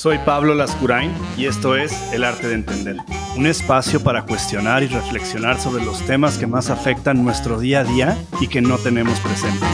Soy 0.00 0.16
Pablo 0.24 0.54
Lascurain 0.54 1.12
y 1.36 1.44
esto 1.44 1.76
es 1.76 1.92
El 2.14 2.24
Arte 2.24 2.48
de 2.48 2.54
Entender, 2.54 2.96
un 3.36 3.46
espacio 3.46 4.02
para 4.02 4.24
cuestionar 4.24 4.82
y 4.82 4.86
reflexionar 4.86 5.60
sobre 5.60 5.84
los 5.84 6.06
temas 6.06 6.38
que 6.38 6.46
más 6.46 6.70
afectan 6.70 7.22
nuestro 7.22 7.60
día 7.60 7.80
a 7.80 7.84
día 7.84 8.18
y 8.40 8.48
que 8.48 8.62
no 8.62 8.78
tenemos 8.78 9.20
presente. 9.20 9.66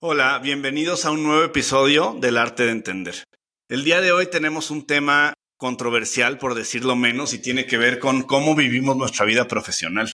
Hola, 0.00 0.38
bienvenidos 0.38 1.04
a 1.04 1.10
un 1.10 1.24
nuevo 1.24 1.44
episodio 1.44 2.16
del 2.18 2.38
Arte 2.38 2.64
de 2.64 2.70
Entender. 2.70 3.24
El 3.68 3.84
día 3.84 4.00
de 4.00 4.12
hoy 4.12 4.26
tenemos 4.30 4.70
un 4.70 4.86
tema 4.86 5.34
controversial, 5.58 6.38
por 6.38 6.54
decirlo 6.54 6.96
menos, 6.96 7.34
y 7.34 7.38
tiene 7.38 7.66
que 7.66 7.76
ver 7.76 7.98
con 7.98 8.22
cómo 8.22 8.54
vivimos 8.54 8.96
nuestra 8.96 9.26
vida 9.26 9.46
profesional. 9.46 10.10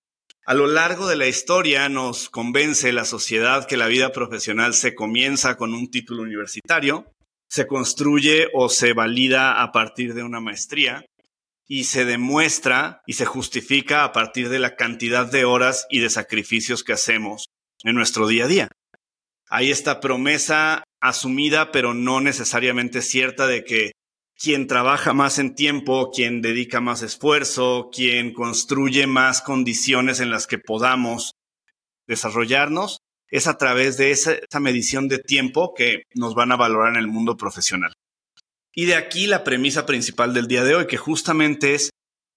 A 0.47 0.53
lo 0.53 0.67
largo 0.67 1.07
de 1.07 1.17
la 1.17 1.27
historia 1.27 1.89
nos 1.89 2.29
convence 2.29 2.93
la 2.93 3.07
sociedad 3.07 3.67
que 3.67 3.79
la 3.79 3.87
vida 3.87 4.13
profesional 4.13 4.75
se 4.75 4.95
comienza 4.95 5.57
con 5.57 5.73
un 5.73 5.91
título 5.91 6.23
universitario, 6.23 7.11
se 7.49 7.67
construye 7.67 8.49
o 8.53 8.69
se 8.69 8.93
valida 8.93 9.63
a 9.63 9.73
partir 9.73 10.13
de 10.13 10.23
una 10.23 10.41
maestría 10.41 11.07
y 11.67 11.85
se 11.85 12.05
demuestra 12.05 13.01
y 13.07 13.15
se 13.15 13.25
justifica 13.25 14.05
a 14.05 14.13
partir 14.13 14.51
de 14.51 14.59
la 14.59 14.77
cantidad 14.77 15.25
de 15.25 15.47
horas 15.47 15.87
y 15.89 16.01
de 16.01 16.11
sacrificios 16.11 16.85
que 16.85 16.93
hacemos 16.93 17.47
en 17.83 17.95
nuestro 17.95 18.29
día 18.29 18.45
a 18.45 18.49
día. 18.49 18.69
Hay 19.49 19.71
esta 19.71 19.99
promesa 20.01 20.85
asumida 21.01 21.73
pero 21.73 21.95
no 21.95 22.21
necesariamente 22.21 23.01
cierta 23.01 23.47
de 23.47 23.65
que 23.65 23.93
quien 24.39 24.67
trabaja 24.67 25.13
más 25.13 25.39
en 25.39 25.55
tiempo, 25.55 26.11
quien 26.11 26.43
dedica 26.43 26.81
más 26.81 27.03
esfuerzo, 27.03 27.91
quien 27.93 28.33
construye 28.33 29.07
más 29.07 29.43
condiciones 29.43 30.21
en 30.21 30.31
las 30.31 30.47
que 30.47 30.59
podamos 30.59 31.33
desarrollarnos, 32.07 32.99
es 33.31 33.47
a 33.47 33.57
través 33.57 33.97
de 33.97 34.11
esa, 34.11 34.39
medición 34.61 35.09
de 35.09 35.19
tiempo 35.19 35.75
que 35.75 36.03
nos 36.15 36.35
van 36.35 36.53
a 36.53 36.57
valorar 36.57 36.93
en 36.95 37.01
el 37.01 37.07
mundo 37.07 37.37
profesional. 37.37 37.93
Y 38.75 38.87
de 38.87 38.97
aquí 38.97 39.27
la 39.27 39.45
premisa 39.45 39.87
principal 39.87 40.35
del 40.35 40.49
día 40.49 40.65
de 40.65 40.75
hoy, 40.75 40.87
que 40.87 40.97
justamente 40.97 41.75
es 41.75 41.91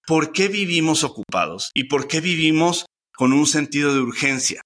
por 0.06 0.32
qué 0.32 0.48
vivimos 0.48 1.04
ocupados 1.04 1.70
y 1.74 1.84
por 1.84 2.08
qué 2.08 2.20
vivimos 2.20 2.86
con 3.14 3.32
un 3.32 3.46
sentido 3.46 3.92
de 3.92 4.00
urgencia. 4.00 4.62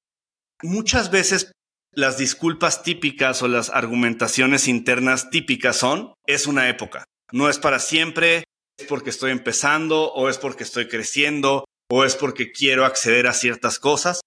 Muchas 0.62 1.10
veces 1.10 1.50
las 1.94 2.18
disculpas 2.18 2.82
típicas 2.82 3.42
o 3.42 3.48
las 3.48 3.70
argumentaciones 3.70 4.68
internas 4.68 5.30
típicas 5.30 5.76
son, 5.76 6.14
es 6.26 6.46
una 6.46 6.68
época 6.68 7.04
no 7.32 7.48
es 7.48 7.58
para 7.58 7.78
siempre, 7.78 8.44
es 8.78 8.86
porque 8.86 9.10
estoy 9.10 9.30
empezando 9.32 10.12
o 10.12 10.28
es 10.28 10.38
porque 10.38 10.64
estoy 10.64 10.88
creciendo 10.88 11.64
o 11.90 12.04
es 12.04 12.16
porque 12.16 12.52
quiero 12.52 12.84
acceder 12.84 13.26
a 13.26 13.32
ciertas 13.32 13.78
cosas. 13.78 14.20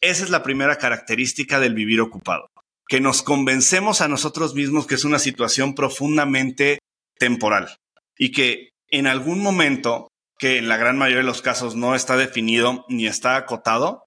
Esa 0.00 0.24
es 0.24 0.30
la 0.30 0.42
primera 0.42 0.76
característica 0.76 1.60
del 1.60 1.74
vivir 1.74 2.00
ocupado, 2.00 2.48
que 2.86 3.00
nos 3.00 3.22
convencemos 3.22 4.00
a 4.00 4.08
nosotros 4.08 4.54
mismos 4.54 4.86
que 4.86 4.94
es 4.94 5.04
una 5.04 5.18
situación 5.18 5.74
profundamente 5.74 6.78
temporal 7.18 7.76
y 8.16 8.32
que 8.32 8.70
en 8.90 9.06
algún 9.06 9.40
momento, 9.40 10.08
que 10.38 10.58
en 10.58 10.68
la 10.68 10.76
gran 10.76 10.96
mayoría 10.96 11.22
de 11.22 11.26
los 11.26 11.42
casos 11.42 11.76
no 11.76 11.94
está 11.94 12.16
definido 12.16 12.84
ni 12.88 13.06
está 13.06 13.36
acotado, 13.36 14.04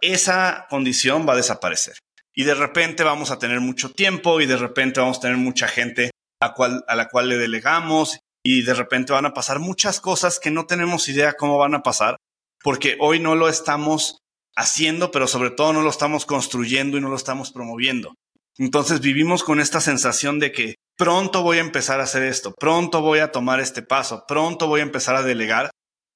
esa 0.00 0.66
condición 0.68 1.26
va 1.26 1.34
a 1.34 1.36
desaparecer. 1.36 1.94
Y 2.34 2.44
de 2.44 2.54
repente 2.54 3.04
vamos 3.04 3.30
a 3.30 3.38
tener 3.38 3.60
mucho 3.60 3.90
tiempo 3.90 4.40
y 4.40 4.46
de 4.46 4.56
repente 4.56 5.00
vamos 5.00 5.18
a 5.18 5.22
tener 5.22 5.36
mucha 5.36 5.68
gente 5.68 6.10
a, 6.42 6.94
la 6.96 7.08
cual 7.08 7.28
le 7.28 7.38
delegamos 7.38 8.18
y 8.44 8.62
de 8.62 8.74
repente 8.74 9.12
van 9.12 9.26
a 9.26 9.34
pasar 9.34 9.60
muchas 9.60 10.00
cosas 10.00 10.40
que 10.40 10.50
no 10.50 10.66
tenemos 10.66 11.08
idea 11.08 11.34
cómo 11.34 11.58
van 11.58 11.74
a 11.74 11.82
pasar 11.82 12.16
porque 12.62 12.96
hoy 13.00 13.20
no 13.20 13.34
lo 13.34 13.48
estamos 13.48 14.18
haciendo, 14.56 15.10
pero 15.10 15.26
sobre 15.26 15.50
todo 15.50 15.72
no 15.72 15.82
lo 15.82 15.90
estamos 15.90 16.26
construyendo 16.26 16.98
y 16.98 17.00
no 17.00 17.08
lo 17.08 17.16
estamos 17.16 17.52
promoviendo. 17.52 18.14
Entonces 18.58 19.00
vivimos 19.00 19.42
con 19.44 19.60
esta 19.60 19.80
sensación 19.80 20.38
de 20.38 20.52
que 20.52 20.74
pronto 20.96 21.42
voy 21.42 21.58
a 21.58 21.62
empezar 21.62 22.00
a 22.00 22.04
hacer 22.04 22.22
esto, 22.22 22.52
pronto 22.58 23.00
voy 23.00 23.20
a 23.20 23.32
tomar 23.32 23.60
este 23.60 23.82
paso, 23.82 24.24
pronto 24.28 24.66
voy 24.66 24.80
a 24.80 24.84
empezar 24.84 25.16
a 25.16 25.22
delegar, 25.22 25.70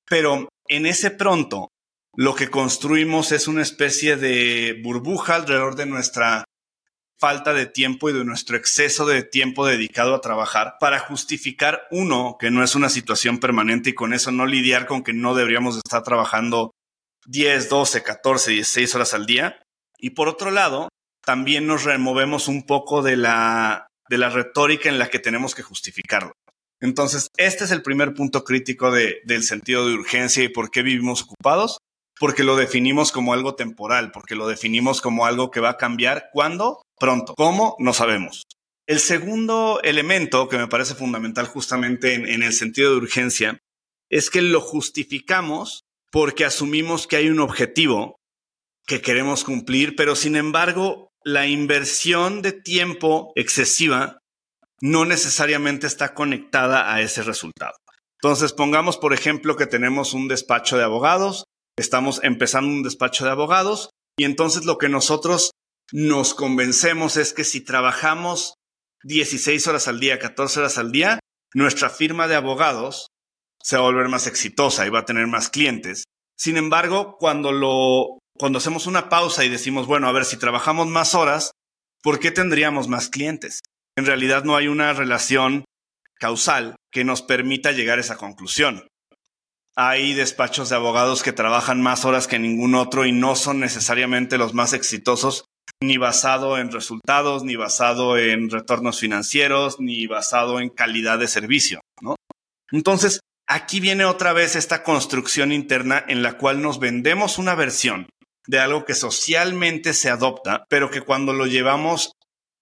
pero 0.09 0.49
en 0.69 0.87
ese 0.87 1.11
pronto 1.11 1.69
lo 2.15 2.35
que 2.35 2.49
construimos 2.49 3.33
es 3.33 3.49
una 3.49 3.63
especie 3.63 4.17
de 4.17 4.81
burbuja 4.83 5.37
alrededor 5.37 5.77
de 5.77 5.87
nuestra 5.87 6.45
falta 7.19 7.55
de 7.55 7.67
tiempo 7.67 8.11
y 8.11 8.13
de 8.13 8.25
nuestro 8.25 8.57
exceso 8.57 9.07
de 9.07 9.23
tiempo 9.23 9.67
dedicado 9.67 10.15
a 10.15 10.21
trabajar 10.21 10.77
para 10.81 10.99
justificar, 10.99 11.87
uno, 11.91 12.37
que 12.39 12.51
no 12.51 12.63
es 12.63 12.75
una 12.75 12.89
situación 12.89 13.39
permanente 13.39 13.91
y 13.91 13.95
con 13.95 14.13
eso 14.13 14.31
no 14.33 14.47
lidiar 14.47 14.87
con 14.87 15.03
que 15.03 15.13
no 15.13 15.35
deberíamos 15.35 15.77
estar 15.77 16.03
trabajando 16.03 16.73
10, 17.27 17.69
12, 17.69 18.03
14, 18.03 18.51
16 18.53 18.95
horas 18.95 19.15
al 19.15 19.27
día. 19.27 19.63
Y 19.99 20.11
por 20.11 20.29
otro 20.29 20.51
lado, 20.51 20.89
también 21.25 21.67
nos 21.67 21.85
removemos 21.85 22.49
un 22.49 22.65
poco 22.67 23.03
de 23.03 23.17
la, 23.17 23.87
de 24.09 24.19
la 24.19 24.31
retórica 24.31 24.89
en 24.89 24.99
la 24.99 25.09
que 25.09 25.19
tenemos 25.19 25.55
que 25.55 25.63
justificarlo. 25.63 26.33
Entonces, 26.81 27.29
este 27.39 27.65
es 27.65 27.71
el 27.71 27.83
primer 27.83 28.13
punto 28.13 28.45
crítico 28.45 28.91
del 28.91 29.43
sentido 29.43 29.87
de 29.87 29.95
urgencia 29.95 30.45
y 30.45 30.49
por 30.49 30.71
qué 30.71 30.83
vivimos 30.83 31.23
ocupados, 31.23 31.79
porque 32.19 32.45
lo 32.45 32.57
definimos 32.57 33.13
como 33.13 33.33
algo 33.33 33.55
temporal, 33.55 34.13
porque 34.13 34.35
lo 34.35 34.47
definimos 34.47 35.01
como 35.01 35.27
algo 35.27 35.51
que 35.51 35.61
va 35.61 35.71
a 35.71 35.77
cambiar 35.77 36.29
cuando 36.33 36.83
pronto. 36.99 37.35
¿Cómo? 37.35 37.77
No 37.79 37.93
sabemos. 37.93 38.45
El 38.87 39.01
segundo 39.01 39.81
elemento 39.83 40.49
que 40.49 40.59
me 40.59 40.69
parece 40.69 40.95
fundamental 40.95 41.47
justamente 41.47 42.15
en, 42.15 42.43
el 42.43 42.53
sentido 42.53 42.93
de 42.93 42.99
urgencia 42.99 43.59
es 44.09 44.31
que 44.31 44.43
lo 44.43 44.61
justificamos 44.61 45.83
porque 46.13 46.45
asumimos 46.45 47.07
que 47.07 47.17
hay 47.17 47.29
un 47.29 47.41
objetivo 47.41 48.17
que 48.87 49.01
queremos 49.01 49.43
cumplir, 49.43 49.97
pero 49.97 50.15
sin 50.15 50.37
embargo 50.37 51.11
la 51.25 51.49
inversión 51.49 52.41
de 52.41 52.53
tiempo 52.53 53.33
excesiva 53.35 54.21
no 54.81 55.05
necesariamente 55.05 55.89
está 55.89 56.15
conectada 56.15 56.95
a 56.95 57.01
ese 57.01 57.25
resultado. 57.25 57.75
Entonces, 58.23 58.53
pongamos, 58.53 58.97
por 58.97 59.13
ejemplo, 59.13 59.57
que 59.57 59.67
tenemos 59.67 60.15
un 60.15 60.29
despacho 60.29 60.77
de 60.77 60.85
abogados, 60.85 61.45
estamos 61.77 62.21
empezando 62.23 62.71
un 62.71 62.83
despacho 62.83 63.25
de 63.25 63.31
abogados 63.31 63.91
y 64.19 64.25
entonces 64.25 64.65
lo 64.65 64.79
que 64.79 64.89
nosotros 64.89 65.51
nos 65.93 66.35
convencemos 66.35 67.17
es 67.17 67.33
que 67.33 67.45
si 67.45 67.61
trabajamos 67.61 68.55
16 69.05 69.67
horas 69.69 69.89
al 69.89 70.01
día, 70.01 70.19
14 70.19 70.61
horas 70.61 70.79
al 70.79 70.91
día, 70.91 71.21
nuestra 71.55 71.91
firma 71.91 72.27
de 72.27 72.35
abogados 72.35 73.09
se 73.63 73.77
va 73.77 73.83
a 73.83 73.87
volver 73.87 74.09
más 74.09 74.27
exitosa 74.27 74.87
y 74.87 74.91
va 74.91 75.01
a 75.01 75.05
tener 75.05 75.27
más 75.27 75.49
clientes. 75.49 76.05
Sin 76.37 76.57
embargo, 76.57 77.17
cuando 77.19 77.53
lo, 77.53 78.19
cuando 78.39 78.59
hacemos 78.59 78.87
una 78.87 79.09
pausa 79.09 79.45
y 79.45 79.49
decimos, 79.49 79.87
bueno, 79.87 80.09
a 80.09 80.13
ver, 80.13 80.25
si 80.25 80.37
trabajamos 80.37 80.87
más 80.87 81.15
horas, 81.15 81.53
¿por 82.03 82.21
qué 82.21 82.31
tendríamos 82.31 82.89
más 82.89 83.09
clientes? 83.09 83.61
En 83.97 84.07
realidad 84.07 84.45
no 84.45 84.57
hay 84.57 84.69
una 84.69 84.93
relación 84.93 85.65
causal 86.19 86.77
que 86.91 87.05
nos 87.05 87.23
permita 87.23 87.73
llegar 87.73 87.99
a 87.99 88.03
esa 88.03 88.17
conclusión. 88.17 88.87
Hay 89.79 90.15
despachos 90.15 90.71
de 90.71 90.77
abogados 90.77 91.23
que 91.23 91.33
trabajan 91.33 91.83
más 91.83 92.07
horas 92.07 92.27
que 92.27 92.39
ningún 92.39 92.75
otro 92.75 93.05
y 93.05 93.13
no 93.13 93.37
son 93.37 93.61
necesariamente 93.61 94.39
los 94.39 94.55
más 94.55 94.73
exitosos 94.73 95.45
ni 95.83 95.99
basado 95.99 96.59
en 96.59 96.73
resultados, 96.73 97.45
ni 97.45 97.57
basado 97.57 98.17
en 98.17 98.49
retornos 98.49 98.99
financieros, 98.99 99.79
ni 99.79 100.07
basado 100.07 100.61
en 100.61 100.71
calidad 100.71 101.19
de 101.19 101.29
servicio. 101.29 101.81
Entonces, 102.73 103.21
aquí 103.47 103.81
viene 103.81 104.07
otra 104.07 104.33
vez 104.33 104.57
esta 104.57 104.83
construcción 104.83 105.53
interna 105.53 106.03
en 106.09 106.23
la 106.23 106.39
cual 106.39 106.63
nos 106.63 106.79
vendemos 106.79 107.37
una 107.37 107.55
versión 107.55 108.09
de 108.47 108.61
algo 108.61 108.87
que 108.87 108.95
socialmente 108.95 109.93
se 109.93 110.09
adopta, 110.09 110.65
pero 110.71 110.91
que 110.91 111.03
cuando 111.03 111.35
lo 111.35 111.47
llevamos 111.47 112.13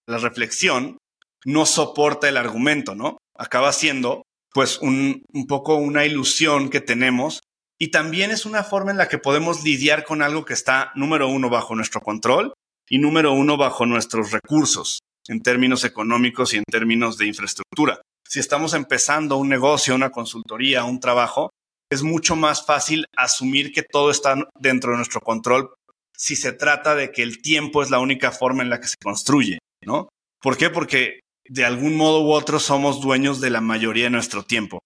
a 0.08 0.12
la 0.12 0.18
reflexión 0.18 0.98
no 1.44 1.66
soporta 1.66 2.28
el 2.28 2.38
argumento, 2.38 2.94
¿no? 2.94 3.18
Acaba 3.36 3.72
siendo 3.72 4.24
pues 4.54 4.78
un, 4.78 5.24
un 5.32 5.46
poco 5.46 5.74
una 5.74 6.06
ilusión 6.06 6.70
que 6.70 6.80
tenemos 6.80 7.40
y 7.78 7.90
también 7.90 8.30
es 8.30 8.46
una 8.46 8.62
forma 8.62 8.92
en 8.92 8.96
la 8.96 9.08
que 9.08 9.18
podemos 9.18 9.64
lidiar 9.64 10.04
con 10.04 10.22
algo 10.22 10.44
que 10.44 10.54
está, 10.54 10.92
número 10.94 11.28
uno, 11.28 11.50
bajo 11.50 11.74
nuestro 11.74 12.00
control 12.00 12.54
y 12.88 12.98
número 12.98 13.32
uno 13.32 13.56
bajo 13.56 13.84
nuestros 13.84 14.30
recursos 14.30 15.00
en 15.26 15.42
términos 15.42 15.84
económicos 15.84 16.54
y 16.54 16.58
en 16.58 16.64
términos 16.70 17.18
de 17.18 17.26
infraestructura. 17.26 18.00
Si 18.26 18.38
estamos 18.38 18.74
empezando 18.74 19.36
un 19.36 19.48
negocio, 19.48 19.94
una 19.94 20.10
consultoría, 20.10 20.84
un 20.84 21.00
trabajo, 21.00 21.50
es 21.90 22.02
mucho 22.02 22.36
más 22.36 22.64
fácil 22.64 23.06
asumir 23.16 23.72
que 23.72 23.82
todo 23.82 24.10
está 24.10 24.36
dentro 24.58 24.92
de 24.92 24.98
nuestro 24.98 25.20
control 25.20 25.70
si 26.16 26.36
se 26.36 26.52
trata 26.52 26.94
de 26.94 27.10
que 27.10 27.22
el 27.22 27.42
tiempo 27.42 27.82
es 27.82 27.90
la 27.90 27.98
única 27.98 28.30
forma 28.30 28.62
en 28.62 28.70
la 28.70 28.80
que 28.80 28.86
se 28.86 28.96
construye, 29.02 29.58
¿no? 29.84 30.08
¿Por 30.40 30.56
qué? 30.56 30.70
Porque 30.70 31.20
de 31.48 31.64
algún 31.64 31.96
modo 31.96 32.22
u 32.22 32.32
otro 32.32 32.58
somos 32.58 33.00
dueños 33.00 33.40
de 33.40 33.50
la 33.50 33.60
mayoría 33.60 34.04
de 34.04 34.10
nuestro 34.10 34.44
tiempo. 34.44 34.80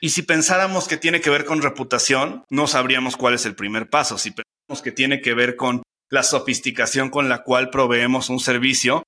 Y 0.00 0.10
si 0.10 0.22
pensáramos 0.22 0.88
que 0.88 0.96
tiene 0.96 1.20
que 1.20 1.30
ver 1.30 1.44
con 1.44 1.62
reputación, 1.62 2.44
no 2.50 2.66
sabríamos 2.66 3.16
cuál 3.16 3.34
es 3.34 3.46
el 3.46 3.56
primer 3.56 3.88
paso. 3.88 4.18
Si 4.18 4.30
pensamos 4.30 4.82
que 4.82 4.92
tiene 4.92 5.20
que 5.20 5.34
ver 5.34 5.56
con 5.56 5.82
la 6.10 6.22
sofisticación 6.22 7.10
con 7.10 7.28
la 7.28 7.42
cual 7.42 7.70
proveemos 7.70 8.28
un 8.28 8.40
servicio, 8.40 9.02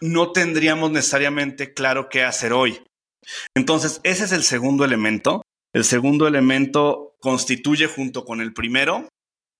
no 0.00 0.32
tendríamos 0.32 0.90
necesariamente 0.90 1.74
claro 1.74 2.08
qué 2.08 2.24
hacer 2.24 2.52
hoy. 2.52 2.82
Entonces, 3.54 4.00
ese 4.02 4.24
es 4.24 4.32
el 4.32 4.42
segundo 4.42 4.84
elemento. 4.84 5.42
El 5.72 5.84
segundo 5.84 6.26
elemento 6.26 7.16
constituye 7.20 7.86
junto 7.86 8.24
con 8.24 8.40
el 8.40 8.52
primero 8.52 9.08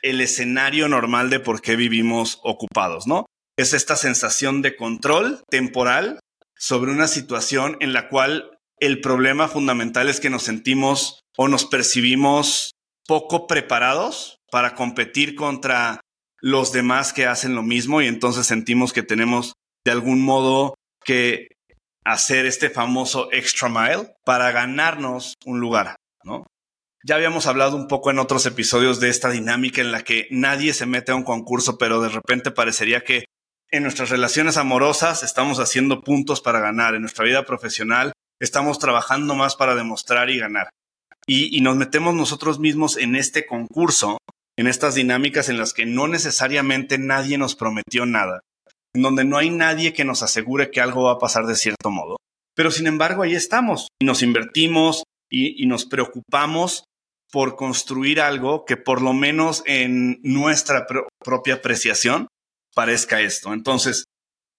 el 0.02 0.20
escenario 0.20 0.88
normal 0.88 1.30
de 1.30 1.40
por 1.40 1.62
qué 1.62 1.76
vivimos 1.76 2.40
ocupados, 2.42 3.06
¿no? 3.06 3.24
es 3.56 3.72
esta 3.72 3.96
sensación 3.96 4.62
de 4.62 4.76
control 4.76 5.42
temporal 5.48 6.20
sobre 6.64 6.92
una 6.92 7.08
situación 7.08 7.76
en 7.80 7.92
la 7.92 8.08
cual 8.08 8.58
el 8.80 9.02
problema 9.02 9.48
fundamental 9.48 10.08
es 10.08 10.18
que 10.18 10.30
nos 10.30 10.44
sentimos 10.44 11.20
o 11.36 11.46
nos 11.46 11.66
percibimos 11.66 12.70
poco 13.06 13.46
preparados 13.46 14.38
para 14.50 14.74
competir 14.74 15.34
contra 15.34 16.00
los 16.40 16.72
demás 16.72 17.12
que 17.12 17.26
hacen 17.26 17.54
lo 17.54 17.62
mismo 17.62 18.00
y 18.00 18.06
entonces 18.06 18.46
sentimos 18.46 18.94
que 18.94 19.02
tenemos 19.02 19.52
de 19.84 19.92
algún 19.92 20.22
modo 20.22 20.74
que 21.04 21.48
hacer 22.02 22.46
este 22.46 22.70
famoso 22.70 23.28
extra 23.30 23.68
mile 23.68 24.14
para 24.24 24.50
ganarnos 24.50 25.34
un 25.44 25.60
lugar, 25.60 25.96
¿no? 26.22 26.46
Ya 27.06 27.16
habíamos 27.16 27.46
hablado 27.46 27.76
un 27.76 27.88
poco 27.88 28.10
en 28.10 28.18
otros 28.18 28.46
episodios 28.46 29.00
de 29.00 29.10
esta 29.10 29.28
dinámica 29.28 29.82
en 29.82 29.92
la 29.92 30.02
que 30.02 30.28
nadie 30.30 30.72
se 30.72 30.86
mete 30.86 31.12
a 31.12 31.16
un 31.16 31.24
concurso, 31.24 31.76
pero 31.76 32.00
de 32.00 32.08
repente 32.08 32.50
parecería 32.50 33.02
que 33.02 33.26
en 33.74 33.82
nuestras 33.82 34.10
relaciones 34.10 34.56
amorosas 34.56 35.24
estamos 35.24 35.58
haciendo 35.58 36.02
puntos 36.02 36.40
para 36.40 36.60
ganar, 36.60 36.94
en 36.94 37.00
nuestra 37.00 37.24
vida 37.24 37.44
profesional 37.44 38.12
estamos 38.40 38.78
trabajando 38.78 39.34
más 39.34 39.56
para 39.56 39.74
demostrar 39.74 40.30
y 40.30 40.38
ganar. 40.38 40.70
Y, 41.26 41.60
nos 41.60 41.74
metemos 41.74 42.14
nosotros 42.14 42.60
mismos 42.60 42.96
en 42.96 43.16
este 43.16 43.46
concurso, 43.46 44.18
en 44.56 44.68
estas 44.68 44.94
dinámicas 44.94 45.48
en 45.48 45.58
las 45.58 45.72
que 45.72 45.86
no 45.86 46.06
necesariamente 46.06 46.98
nadie 46.98 47.36
nos 47.36 47.56
prometió 47.56 48.06
nada, 48.06 48.42
en 48.94 49.02
donde 49.02 49.24
no 49.24 49.38
hay 49.38 49.50
nadie 49.50 49.92
que 49.92 50.04
nos 50.04 50.22
asegure 50.22 50.70
que 50.70 50.80
algo 50.80 51.04
va 51.04 51.12
a 51.12 51.18
pasar 51.18 51.46
de 51.46 51.56
cierto 51.56 51.90
modo. 51.90 52.18
Pero 52.54 52.70
sin 52.70 52.86
embargo, 52.86 53.22
ahí 53.24 53.34
estamos 53.34 53.88
y 54.00 54.04
nos 54.04 54.22
invertimos 54.22 55.02
y 55.30 55.66
nos 55.66 55.84
preocupamos 55.84 56.84
por 57.32 57.56
construir 57.56 58.20
algo 58.20 58.64
que 58.64 58.76
por 58.76 59.02
lo 59.02 59.14
menos 59.14 59.64
en 59.66 60.20
nuestra 60.22 60.86
propia 61.24 61.54
apreciación 61.54 62.28
parezca 62.74 63.20
esto. 63.20 63.52
Entonces, 63.52 64.04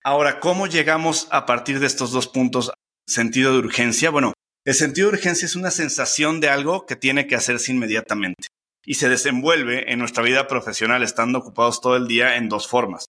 ahora, 0.04 0.40
¿cómo 0.40 0.68
llegamos 0.68 1.28
a 1.32 1.46
partir 1.46 1.80
de 1.80 1.88
estos 1.88 2.12
dos 2.12 2.28
puntos? 2.28 2.72
Sentido 3.08 3.54
de 3.54 3.60
urgencia. 3.60 4.10
Bueno, 4.10 4.34
el 4.66 4.74
sentido 4.74 5.10
de 5.10 5.18
urgencia 5.18 5.46
es 5.46 5.56
una 5.56 5.72
sensación 5.72 6.40
de 6.40 6.50
algo 6.50 6.86
que 6.86 6.96
tiene 6.96 7.28
que 7.28 7.36
hacerse 7.36 7.72
inmediatamente 7.72 8.48
y 8.86 8.96
se 8.96 9.10
desenvuelve 9.10 9.92
en 9.92 10.00
nuestra 10.00 10.24
vida 10.24 10.48
profesional 10.48 11.04
estando 11.04 11.40
ocupados 11.40 11.82
todo 11.82 11.96
el 11.98 12.08
día 12.08 12.36
en 12.38 12.50
dos 12.50 12.68
formas. 12.68 13.06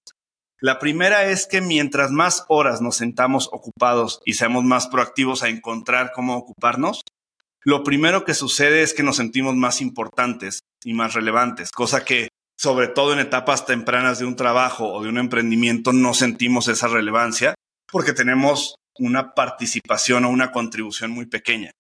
La 0.60 0.78
primera 0.78 1.24
es 1.24 1.46
que 1.46 1.60
mientras 1.60 2.10
más 2.10 2.44
horas 2.48 2.80
nos 2.80 2.96
sentamos 2.96 3.48
ocupados 3.52 4.20
y 4.24 4.34
seamos 4.34 4.64
más 4.64 4.86
proactivos 4.86 5.42
a 5.42 5.48
encontrar 5.48 6.12
cómo 6.14 6.36
ocuparnos, 6.36 7.02
lo 7.62 7.84
primero 7.84 8.24
que 8.24 8.32
sucede 8.32 8.82
es 8.82 8.94
que 8.94 9.02
nos 9.02 9.16
sentimos 9.16 9.54
más 9.54 9.82
importantes 9.82 10.60
y 10.82 10.94
más 10.94 11.14
relevantes, 11.14 11.70
cosa 11.72 12.04
que 12.04 12.28
sobre 12.58 12.88
todo 12.88 13.12
en 13.12 13.18
etapas 13.18 13.66
tempranas 13.66 14.18
de 14.18 14.24
un 14.24 14.36
trabajo 14.36 14.92
o 14.92 15.02
de 15.02 15.08
un 15.08 15.18
emprendimiento 15.18 15.92
no 15.92 16.14
sentimos 16.14 16.68
esa 16.68 16.88
relevancia 16.88 17.54
porque 17.90 18.12
tenemos 18.12 18.76
una 18.98 19.34
participación 19.34 20.24
o 20.24 20.30
una 20.30 20.52
contribución 20.52 21.10
muy 21.10 21.26
pequeña. 21.26 21.70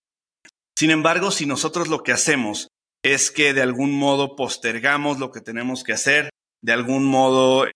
Sin 0.76 0.90
embargo, 0.90 1.30
si 1.30 1.46
nosotros 1.46 1.88
lo 1.88 2.02
que 2.02 2.12
hacemos 2.12 2.68
es 3.02 3.30
que 3.30 3.54
de 3.54 3.62
algún 3.62 3.92
modo 3.92 4.36
postergamos 4.36 5.18
lo 5.18 5.30
que 5.30 5.40
tenemos 5.40 5.84
que 5.84 5.92
hacer, 5.92 6.30
de 6.62 6.72
algún 6.72 7.04
modo 7.04 7.66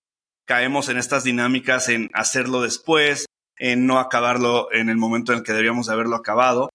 caemos 0.47 0.89
en 0.89 0.99
estas 0.99 1.25
dinámicas 1.25 1.89
en 1.89 2.11
hacerlo 2.13 2.61
después, 2.61 3.27
en 3.57 3.87
no 3.87 3.99
acabarlo 3.99 4.73
en 4.73 4.89
el 4.91 4.97
momento 4.97 5.33
en 5.33 5.39
el 5.39 5.45
que 5.45 5.53
debíamos 5.53 5.89
haberlo 5.89 6.17
acabado. 6.17 6.71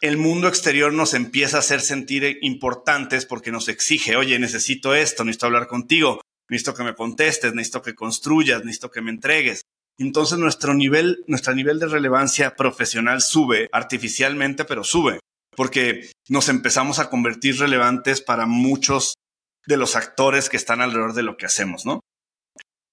El 0.00 0.16
mundo 0.16 0.48
exterior 0.48 0.94
nos 0.94 1.12
empieza 1.12 1.58
a 1.58 1.60
hacer 1.60 1.82
sentir 1.82 2.38
importantes 2.40 3.26
porque 3.26 3.52
nos 3.52 3.68
exige, 3.68 4.16
oye, 4.16 4.38
necesito 4.38 4.94
esto, 4.94 5.24
necesito 5.24 5.44
hablar 5.46 5.66
contigo, 5.66 6.22
necesito 6.48 6.74
que 6.74 6.84
me 6.84 6.94
contestes, 6.94 7.52
necesito 7.52 7.82
que 7.82 7.94
construyas, 7.94 8.64
necesito 8.64 8.90
que 8.90 9.02
me 9.02 9.10
entregues. 9.10 9.60
Entonces 9.98 10.38
nuestro 10.38 10.72
nivel, 10.72 11.22
nuestro 11.26 11.54
nivel 11.54 11.78
de 11.78 11.86
relevancia 11.86 12.56
profesional 12.56 13.20
sube 13.20 13.68
artificialmente, 13.72 14.64
pero 14.64 14.84
sube, 14.84 15.20
porque 15.54 16.10
nos 16.30 16.48
empezamos 16.48 16.98
a 16.98 17.10
convertir 17.10 17.58
relevantes 17.58 18.22
para 18.22 18.46
muchos 18.46 19.16
de 19.66 19.76
los 19.76 19.96
actores 19.96 20.48
que 20.48 20.56
están 20.56 20.80
alrededor 20.80 21.12
de 21.12 21.24
lo 21.24 21.36
que 21.36 21.44
hacemos, 21.44 21.84
¿no? 21.84 22.00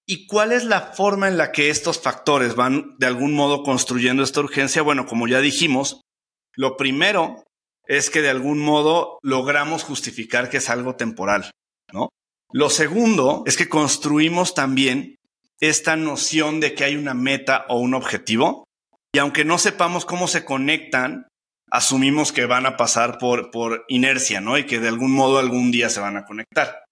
¿Y 0.06 0.26
cuál 0.26 0.52
es 0.52 0.64
la 0.64 0.92
forma 0.92 1.28
en 1.28 1.38
la 1.38 1.52
que 1.52 1.70
estos 1.70 2.00
factores 2.00 2.54
van 2.54 2.96
de 2.98 3.06
algún 3.06 3.32
modo 3.32 3.62
construyendo 3.62 4.22
esta 4.22 4.40
urgencia? 4.40 4.82
Bueno, 4.82 5.06
como 5.06 5.26
ya 5.26 5.40
dijimos, 5.40 6.02
lo 6.58 6.76
primero 6.76 7.44
es 7.86 8.10
que 8.10 8.20
de 8.20 8.30
algún 8.30 8.58
modo 8.58 9.18
logramos 9.22 9.84
justificar 9.84 10.50
que 10.50 10.56
es 10.56 10.68
algo 10.68 10.96
temporal, 10.96 11.52
¿no? 11.92 12.08
Lo 12.52 12.68
segundo 12.68 13.44
es 13.46 13.56
que 13.56 13.68
construimos 13.68 14.54
también 14.54 15.14
esta 15.60 15.94
noción 15.96 16.58
de 16.58 16.74
que 16.74 16.84
hay 16.84 16.96
una 16.96 17.14
meta 17.14 17.64
o 17.68 17.78
un 17.78 17.94
objetivo 17.94 18.64
y 19.14 19.20
aunque 19.20 19.44
no 19.44 19.58
sepamos 19.58 20.04
cómo 20.04 20.26
se 20.26 20.44
conectan, 20.44 21.28
asumimos 21.70 22.32
que 22.32 22.46
van 22.46 22.66
a 22.66 22.76
pasar 22.76 23.18
por, 23.18 23.52
por 23.52 23.84
inercia, 23.88 24.40
¿no? 24.40 24.58
Y 24.58 24.66
que 24.66 24.80
de 24.80 24.88
algún 24.88 25.12
modo 25.12 25.38
algún 25.38 25.70
día 25.70 25.88
se 25.90 26.00
van 26.00 26.16
a 26.16 26.24
conectar. 26.24 26.82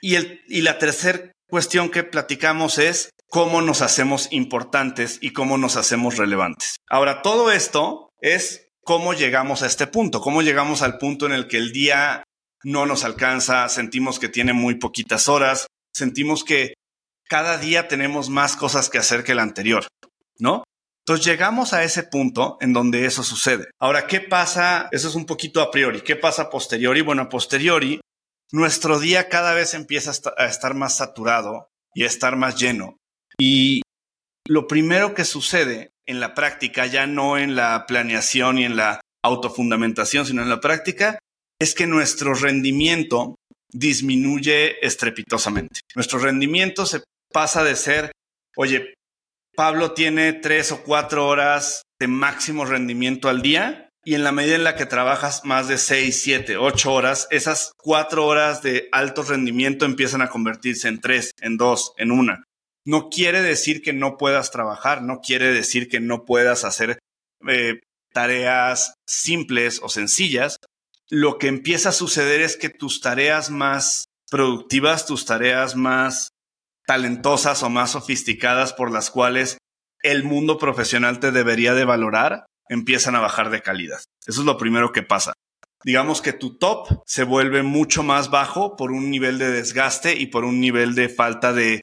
Y, 0.00 0.14
el, 0.14 0.42
y 0.46 0.62
la 0.62 0.78
tercera 0.78 1.32
cuestión 1.48 1.90
que 1.90 2.04
platicamos 2.04 2.78
es 2.78 3.10
cómo 3.28 3.62
nos 3.62 3.82
hacemos 3.82 4.28
importantes 4.30 5.18
y 5.20 5.32
cómo 5.32 5.58
nos 5.58 5.76
hacemos 5.76 6.18
relevantes. 6.18 6.76
Ahora, 6.88 7.22
todo 7.22 7.50
esto 7.50 8.10
es 8.20 8.68
cómo 8.84 9.14
llegamos 9.14 9.62
a 9.62 9.66
este 9.66 9.86
punto, 9.86 10.20
cómo 10.20 10.42
llegamos 10.42 10.82
al 10.82 10.98
punto 10.98 11.26
en 11.26 11.32
el 11.32 11.48
que 11.48 11.56
el 11.56 11.72
día 11.72 12.24
no 12.64 12.86
nos 12.86 13.04
alcanza, 13.04 13.68
sentimos 13.68 14.18
que 14.18 14.28
tiene 14.28 14.52
muy 14.52 14.76
poquitas 14.76 15.28
horas, 15.28 15.66
sentimos 15.92 16.44
que 16.44 16.74
cada 17.28 17.58
día 17.58 17.88
tenemos 17.88 18.28
más 18.28 18.56
cosas 18.56 18.88
que 18.88 18.98
hacer 18.98 19.24
que 19.24 19.32
el 19.32 19.38
anterior, 19.38 19.86
¿no? 20.38 20.64
Entonces 21.04 21.26
llegamos 21.26 21.72
a 21.72 21.82
ese 21.82 22.04
punto 22.04 22.58
en 22.60 22.72
donde 22.72 23.06
eso 23.06 23.24
sucede. 23.24 23.70
Ahora, 23.80 24.06
¿qué 24.06 24.20
pasa? 24.20 24.88
Eso 24.92 25.08
es 25.08 25.16
un 25.16 25.26
poquito 25.26 25.60
a 25.60 25.70
priori. 25.70 26.02
¿Qué 26.02 26.14
pasa 26.14 26.42
a 26.42 26.50
posteriori? 26.50 27.00
Bueno, 27.00 27.22
a 27.22 27.28
posteriori 27.28 28.00
nuestro 28.52 29.00
día 29.00 29.28
cada 29.28 29.54
vez 29.54 29.74
empieza 29.74 30.12
a 30.36 30.46
estar 30.46 30.74
más 30.74 30.96
saturado 30.96 31.70
y 31.94 32.04
a 32.04 32.06
estar 32.06 32.36
más 32.36 32.56
lleno. 32.60 32.98
Y 33.38 33.82
lo 34.46 34.68
primero 34.68 35.14
que 35.14 35.24
sucede 35.24 35.91
en 36.12 36.20
la 36.20 36.34
práctica, 36.34 36.86
ya 36.86 37.06
no 37.06 37.36
en 37.36 37.56
la 37.56 37.84
planeación 37.86 38.58
y 38.58 38.64
en 38.64 38.76
la 38.76 39.00
autofundamentación, 39.24 40.24
sino 40.24 40.42
en 40.42 40.48
la 40.48 40.60
práctica, 40.60 41.18
es 41.58 41.74
que 41.74 41.86
nuestro 41.86 42.34
rendimiento 42.34 43.34
disminuye 43.72 44.84
estrepitosamente. 44.86 45.80
Nuestro 45.94 46.18
rendimiento 46.18 46.86
se 46.86 47.02
pasa 47.32 47.64
de 47.64 47.76
ser, 47.76 48.12
oye, 48.56 48.94
Pablo 49.56 49.92
tiene 49.92 50.32
tres 50.32 50.72
o 50.72 50.82
cuatro 50.82 51.26
horas 51.26 51.82
de 51.98 52.08
máximo 52.08 52.64
rendimiento 52.64 53.28
al 53.28 53.42
día 53.42 53.88
y 54.04 54.14
en 54.14 54.24
la 54.24 54.32
medida 54.32 54.56
en 54.56 54.64
la 54.64 54.76
que 54.76 54.86
trabajas 54.86 55.44
más 55.44 55.68
de 55.68 55.78
6, 55.78 56.22
7, 56.22 56.56
8 56.56 56.92
horas, 56.92 57.28
esas 57.30 57.72
4 57.78 58.26
horas 58.26 58.62
de 58.62 58.88
alto 58.90 59.22
rendimiento 59.22 59.84
empiezan 59.84 60.22
a 60.22 60.28
convertirse 60.28 60.88
en 60.88 61.00
3, 61.00 61.30
en 61.40 61.56
2, 61.56 61.92
en 61.98 62.10
1. 62.10 62.42
No 62.84 63.08
quiere 63.10 63.42
decir 63.42 63.82
que 63.82 63.92
no 63.92 64.16
puedas 64.16 64.50
trabajar, 64.50 65.02
no 65.02 65.20
quiere 65.20 65.52
decir 65.52 65.88
que 65.88 66.00
no 66.00 66.24
puedas 66.24 66.64
hacer 66.64 66.98
eh, 67.48 67.80
tareas 68.12 68.94
simples 69.06 69.80
o 69.82 69.88
sencillas. 69.88 70.56
Lo 71.08 71.38
que 71.38 71.48
empieza 71.48 71.90
a 71.90 71.92
suceder 71.92 72.40
es 72.40 72.56
que 72.56 72.70
tus 72.70 73.00
tareas 73.00 73.50
más 73.50 74.06
productivas, 74.30 75.06
tus 75.06 75.26
tareas 75.26 75.76
más 75.76 76.30
talentosas 76.86 77.62
o 77.62 77.70
más 77.70 77.92
sofisticadas 77.92 78.72
por 78.72 78.90
las 78.90 79.10
cuales 79.10 79.58
el 80.02 80.24
mundo 80.24 80.58
profesional 80.58 81.20
te 81.20 81.30
debería 81.30 81.74
de 81.74 81.84
valorar, 81.84 82.46
empiezan 82.68 83.14
a 83.14 83.20
bajar 83.20 83.50
de 83.50 83.62
calidad. 83.62 84.00
Eso 84.26 84.40
es 84.40 84.46
lo 84.46 84.56
primero 84.56 84.90
que 84.90 85.02
pasa. 85.02 85.32
Digamos 85.84 86.22
que 86.22 86.32
tu 86.32 86.56
top 86.58 87.02
se 87.06 87.24
vuelve 87.24 87.62
mucho 87.62 88.02
más 88.02 88.30
bajo 88.30 88.76
por 88.76 88.92
un 88.92 89.10
nivel 89.10 89.38
de 89.38 89.50
desgaste 89.50 90.16
y 90.16 90.26
por 90.26 90.44
un 90.44 90.60
nivel 90.60 90.94
de 90.94 91.08
falta 91.08 91.52
de 91.52 91.81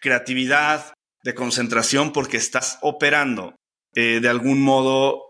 creatividad, 0.00 0.94
de 1.24 1.34
concentración, 1.34 2.12
porque 2.12 2.36
estás 2.36 2.78
operando 2.80 3.54
eh, 3.94 4.20
de 4.20 4.28
algún 4.28 4.62
modo 4.62 5.28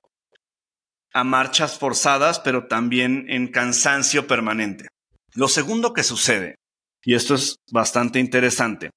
a 1.12 1.24
marchas 1.24 1.78
forzadas, 1.78 2.38
pero 2.40 2.66
también 2.66 3.26
en 3.28 3.48
cansancio 3.48 4.26
permanente. 4.26 4.88
Lo 5.34 5.48
segundo 5.48 5.92
que 5.92 6.02
sucede, 6.02 6.56
y 7.02 7.14
esto 7.14 7.34
es 7.34 7.56
bastante 7.72 8.18
interesante, 8.18 8.90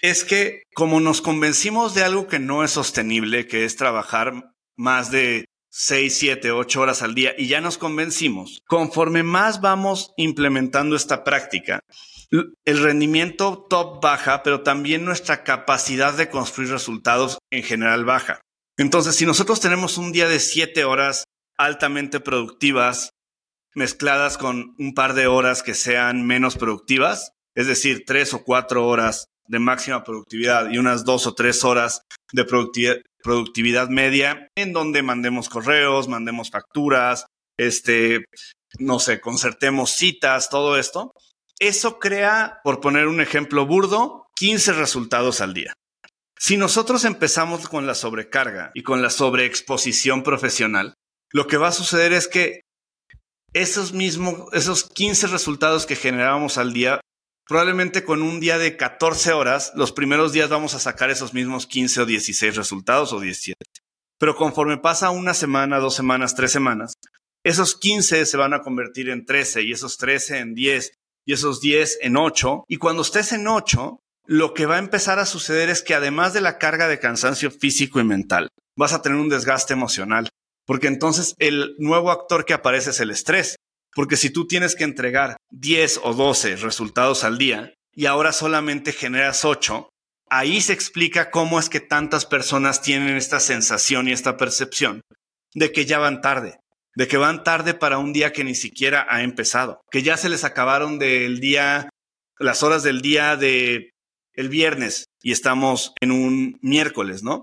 es 0.00 0.24
que 0.24 0.62
como 0.74 1.00
nos 1.00 1.22
convencimos 1.22 1.94
de 1.94 2.04
algo 2.04 2.26
que 2.26 2.38
no 2.38 2.64
es 2.64 2.72
sostenible, 2.72 3.46
que 3.46 3.64
es 3.64 3.76
trabajar 3.76 4.50
más 4.76 5.10
de 5.10 5.46
6, 5.70 6.18
7, 6.18 6.52
8 6.52 6.80
horas 6.80 7.02
al 7.02 7.14
día 7.14 7.34
y 7.36 7.48
ya 7.48 7.60
nos 7.60 7.78
convencimos, 7.78 8.60
conforme 8.66 9.22
más 9.22 9.60
vamos 9.60 10.12
implementando 10.16 10.94
esta 10.94 11.24
práctica, 11.24 11.80
el 12.30 12.82
rendimiento 12.82 13.66
top 13.68 14.02
baja, 14.02 14.42
pero 14.42 14.62
también 14.62 15.04
nuestra 15.04 15.44
capacidad 15.44 16.14
de 16.14 16.28
construir 16.28 16.70
resultados 16.70 17.38
en 17.50 17.62
general 17.62 18.04
baja. 18.04 18.40
Entonces, 18.76 19.14
si 19.16 19.26
nosotros 19.26 19.60
tenemos 19.60 19.98
un 19.98 20.12
día 20.12 20.28
de 20.28 20.40
7 20.40 20.84
horas 20.84 21.24
altamente 21.56 22.20
productivas, 22.20 23.10
mezcladas 23.74 24.38
con 24.38 24.74
un 24.78 24.94
par 24.94 25.14
de 25.14 25.26
horas 25.26 25.62
que 25.62 25.74
sean 25.74 26.26
menos 26.26 26.56
productivas, 26.56 27.32
es 27.54 27.66
decir, 27.66 28.04
tres 28.06 28.34
o 28.34 28.42
cuatro 28.44 28.86
horas 28.86 29.26
de 29.46 29.58
máxima 29.58 30.04
productividad 30.04 30.70
y 30.70 30.78
unas 30.78 31.04
dos 31.04 31.26
o 31.26 31.34
tres 31.34 31.64
horas 31.64 32.02
de 32.32 32.44
productividad, 32.44 32.96
productividad 33.22 33.88
media, 33.88 34.48
en 34.56 34.72
donde 34.72 35.02
mandemos 35.02 35.48
correos, 35.48 36.08
mandemos 36.08 36.50
facturas, 36.50 37.26
este, 37.56 38.24
no 38.78 38.98
sé, 38.98 39.20
concertemos 39.20 39.90
citas, 39.90 40.50
todo 40.50 40.76
esto. 40.76 41.12
Eso 41.64 41.98
crea, 41.98 42.60
por 42.62 42.82
poner 42.82 43.06
un 43.06 43.22
ejemplo 43.22 43.64
burdo, 43.64 44.26
15 44.36 44.74
resultados 44.74 45.40
al 45.40 45.54
día. 45.54 45.72
Si 46.38 46.58
nosotros 46.58 47.06
empezamos 47.06 47.70
con 47.70 47.86
la 47.86 47.94
sobrecarga 47.94 48.70
y 48.74 48.82
con 48.82 49.00
la 49.00 49.08
sobreexposición 49.08 50.22
profesional, 50.22 50.92
lo 51.32 51.46
que 51.46 51.56
va 51.56 51.68
a 51.68 51.72
suceder 51.72 52.12
es 52.12 52.28
que 52.28 52.60
esos 53.54 53.94
mismos, 53.94 54.52
esos 54.52 54.90
15 54.90 55.28
resultados 55.28 55.86
que 55.86 55.96
generábamos 55.96 56.58
al 56.58 56.74
día, 56.74 57.00
probablemente 57.48 58.04
con 58.04 58.20
un 58.20 58.40
día 58.40 58.58
de 58.58 58.76
14 58.76 59.32
horas, 59.32 59.72
los 59.74 59.90
primeros 59.90 60.34
días 60.34 60.50
vamos 60.50 60.74
a 60.74 60.80
sacar 60.80 61.08
esos 61.08 61.32
mismos 61.32 61.66
15 61.66 62.02
o 62.02 62.04
16 62.04 62.56
resultados 62.56 63.14
o 63.14 63.20
17. 63.20 63.56
Pero 64.18 64.36
conforme 64.36 64.76
pasa 64.76 65.08
una 65.08 65.32
semana, 65.32 65.78
dos 65.78 65.94
semanas, 65.94 66.34
tres 66.34 66.52
semanas, 66.52 66.92
esos 67.42 67.74
15 67.74 68.26
se 68.26 68.36
van 68.36 68.52
a 68.52 68.60
convertir 68.60 69.08
en 69.08 69.24
13 69.24 69.62
y 69.62 69.72
esos 69.72 69.96
13 69.96 70.40
en 70.40 70.54
10 70.54 70.92
y 71.24 71.32
esos 71.32 71.60
10 71.60 71.98
en 72.02 72.16
8. 72.16 72.64
Y 72.68 72.76
cuando 72.76 73.02
estés 73.02 73.32
en 73.32 73.48
8, 73.48 73.98
lo 74.26 74.54
que 74.54 74.66
va 74.66 74.76
a 74.76 74.80
empezar 74.80 75.18
a 75.18 75.26
suceder 75.26 75.68
es 75.68 75.82
que 75.82 75.94
además 75.94 76.32
de 76.32 76.40
la 76.40 76.58
carga 76.58 76.88
de 76.88 76.98
cansancio 76.98 77.50
físico 77.50 78.00
y 78.00 78.04
mental, 78.04 78.48
vas 78.76 78.92
a 78.92 79.02
tener 79.02 79.18
un 79.18 79.28
desgaste 79.28 79.72
emocional, 79.72 80.28
porque 80.66 80.86
entonces 80.86 81.34
el 81.38 81.74
nuevo 81.78 82.10
actor 82.10 82.44
que 82.44 82.54
aparece 82.54 82.90
es 82.90 83.00
el 83.00 83.10
estrés, 83.10 83.56
porque 83.94 84.16
si 84.16 84.30
tú 84.30 84.46
tienes 84.46 84.74
que 84.74 84.84
entregar 84.84 85.36
10 85.50 86.00
o 86.02 86.14
12 86.14 86.56
resultados 86.56 87.22
al 87.22 87.38
día 87.38 87.74
y 87.94 88.06
ahora 88.06 88.32
solamente 88.32 88.92
generas 88.92 89.44
8, 89.44 89.88
ahí 90.30 90.60
se 90.60 90.72
explica 90.72 91.30
cómo 91.30 91.60
es 91.60 91.68
que 91.68 91.80
tantas 91.80 92.26
personas 92.26 92.82
tienen 92.82 93.16
esta 93.16 93.40
sensación 93.40 94.08
y 94.08 94.12
esta 94.12 94.36
percepción 94.36 95.00
de 95.54 95.70
que 95.70 95.84
ya 95.84 95.98
van 95.98 96.20
tarde, 96.20 96.58
de 96.96 97.08
que 97.08 97.16
van 97.16 97.44
tarde 97.44 97.74
para 97.74 97.98
un 97.98 98.12
día 98.12 98.32
que 98.32 98.44
ni 98.44 98.54
siquiera 98.54 99.06
ha 99.08 99.22
empezado, 99.22 99.80
que 99.90 100.02
ya 100.02 100.16
se 100.16 100.28
les 100.28 100.44
acabaron 100.44 100.98
del 100.98 101.40
día, 101.40 101.88
las 102.38 102.62
horas 102.62 102.82
del 102.82 103.02
día 103.02 103.36
de 103.36 103.90
el 104.34 104.48
viernes 104.48 105.06
y 105.22 105.32
estamos 105.32 105.94
en 106.00 106.10
un 106.10 106.58
miércoles, 106.60 107.22
¿no? 107.22 107.42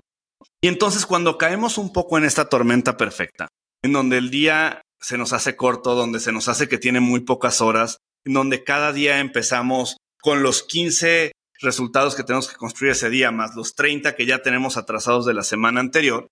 Y 0.60 0.68
entonces 0.68 1.06
cuando 1.06 1.38
caemos 1.38 1.78
un 1.78 1.92
poco 1.92 2.18
en 2.18 2.24
esta 2.24 2.48
tormenta 2.48 2.96
perfecta, 2.96 3.48
en 3.82 3.92
donde 3.92 4.18
el 4.18 4.30
día 4.30 4.82
se 5.00 5.18
nos 5.18 5.32
hace 5.32 5.56
corto, 5.56 5.94
donde 5.94 6.20
se 6.20 6.32
nos 6.32 6.48
hace 6.48 6.68
que 6.68 6.78
tiene 6.78 7.00
muy 7.00 7.20
pocas 7.20 7.60
horas, 7.60 7.98
en 8.24 8.34
donde 8.34 8.62
cada 8.62 8.92
día 8.92 9.18
empezamos 9.18 9.96
con 10.20 10.42
los 10.42 10.62
15 10.62 11.32
resultados 11.60 12.14
que 12.14 12.22
tenemos 12.22 12.48
que 12.48 12.56
construir 12.56 12.92
ese 12.92 13.10
día, 13.10 13.30
más 13.30 13.56
los 13.56 13.74
30 13.74 14.14
que 14.14 14.26
ya 14.26 14.42
tenemos 14.42 14.76
atrasados 14.76 15.26
de 15.26 15.34
la 15.34 15.42
semana 15.42 15.80
anterior, 15.80 16.28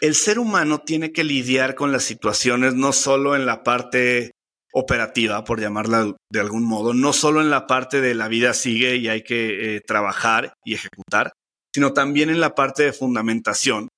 el 0.00 0.14
ser 0.14 0.38
humano 0.38 0.80
tiene 0.80 1.12
que 1.12 1.24
lidiar 1.24 1.74
con 1.74 1.92
las 1.92 2.04
situaciones 2.04 2.74
no 2.74 2.92
solo 2.92 3.36
en 3.36 3.46
la 3.46 3.62
parte 3.62 4.32
operativa, 4.72 5.44
por 5.44 5.60
llamarla 5.60 6.14
de 6.30 6.40
algún 6.40 6.64
modo, 6.64 6.94
no 6.94 7.12
solo 7.12 7.40
en 7.40 7.50
la 7.50 7.66
parte 7.66 8.00
de 8.00 8.14
la 8.14 8.28
vida 8.28 8.54
sigue 8.54 8.96
y 8.96 9.08
hay 9.08 9.22
que 9.22 9.76
eh, 9.76 9.80
trabajar 9.80 10.54
y 10.64 10.74
ejecutar, 10.74 11.32
sino 11.74 11.92
también 11.92 12.30
en 12.30 12.40
la 12.40 12.54
parte 12.54 12.84
de 12.84 12.92
fundamentación, 12.92 13.88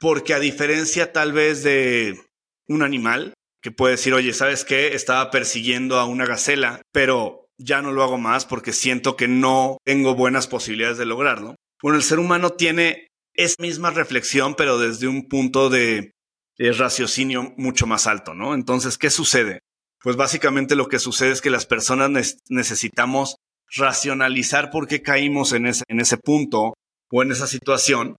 porque 0.00 0.34
a 0.34 0.38
diferencia 0.38 1.12
tal 1.12 1.32
vez 1.32 1.62
de 1.62 2.20
un 2.68 2.82
animal 2.82 3.34
que 3.60 3.72
puede 3.72 3.92
decir, 3.92 4.14
oye, 4.14 4.32
¿sabes 4.32 4.64
qué? 4.64 4.94
Estaba 4.94 5.30
persiguiendo 5.30 5.98
a 5.98 6.04
una 6.04 6.26
gacela, 6.26 6.82
pero 6.92 7.46
ya 7.58 7.82
no 7.82 7.92
lo 7.92 8.02
hago 8.02 8.18
más 8.18 8.46
porque 8.46 8.72
siento 8.72 9.16
que 9.16 9.28
no 9.28 9.78
tengo 9.84 10.14
buenas 10.14 10.46
posibilidades 10.46 10.98
de 10.98 11.06
lograrlo. 11.06 11.56
Bueno, 11.82 11.96
el 11.96 12.04
ser 12.04 12.18
humano 12.18 12.50
tiene 12.50 13.08
esa 13.34 13.56
misma 13.60 13.90
reflexión, 13.90 14.54
pero 14.54 14.78
desde 14.78 15.08
un 15.08 15.28
punto 15.28 15.70
de 15.70 16.12
raciocinio 16.58 17.52
mucho 17.56 17.86
más 17.86 18.06
alto, 18.06 18.34
¿no? 18.34 18.54
Entonces, 18.54 18.96
¿qué 18.96 19.10
sucede? 19.10 19.60
pues 20.04 20.16
básicamente 20.16 20.76
lo 20.76 20.88
que 20.88 20.98
sucede 20.98 21.30
es 21.30 21.40
que 21.40 21.48
las 21.48 21.64
personas 21.64 22.36
necesitamos 22.50 23.36
racionalizar 23.74 24.70
por 24.70 24.86
qué 24.86 25.00
caímos 25.00 25.54
en 25.54 25.66
ese, 25.66 25.82
en 25.88 25.98
ese 25.98 26.18
punto 26.18 26.74
o 27.10 27.22
en 27.22 27.32
esa 27.32 27.46
situación 27.46 28.16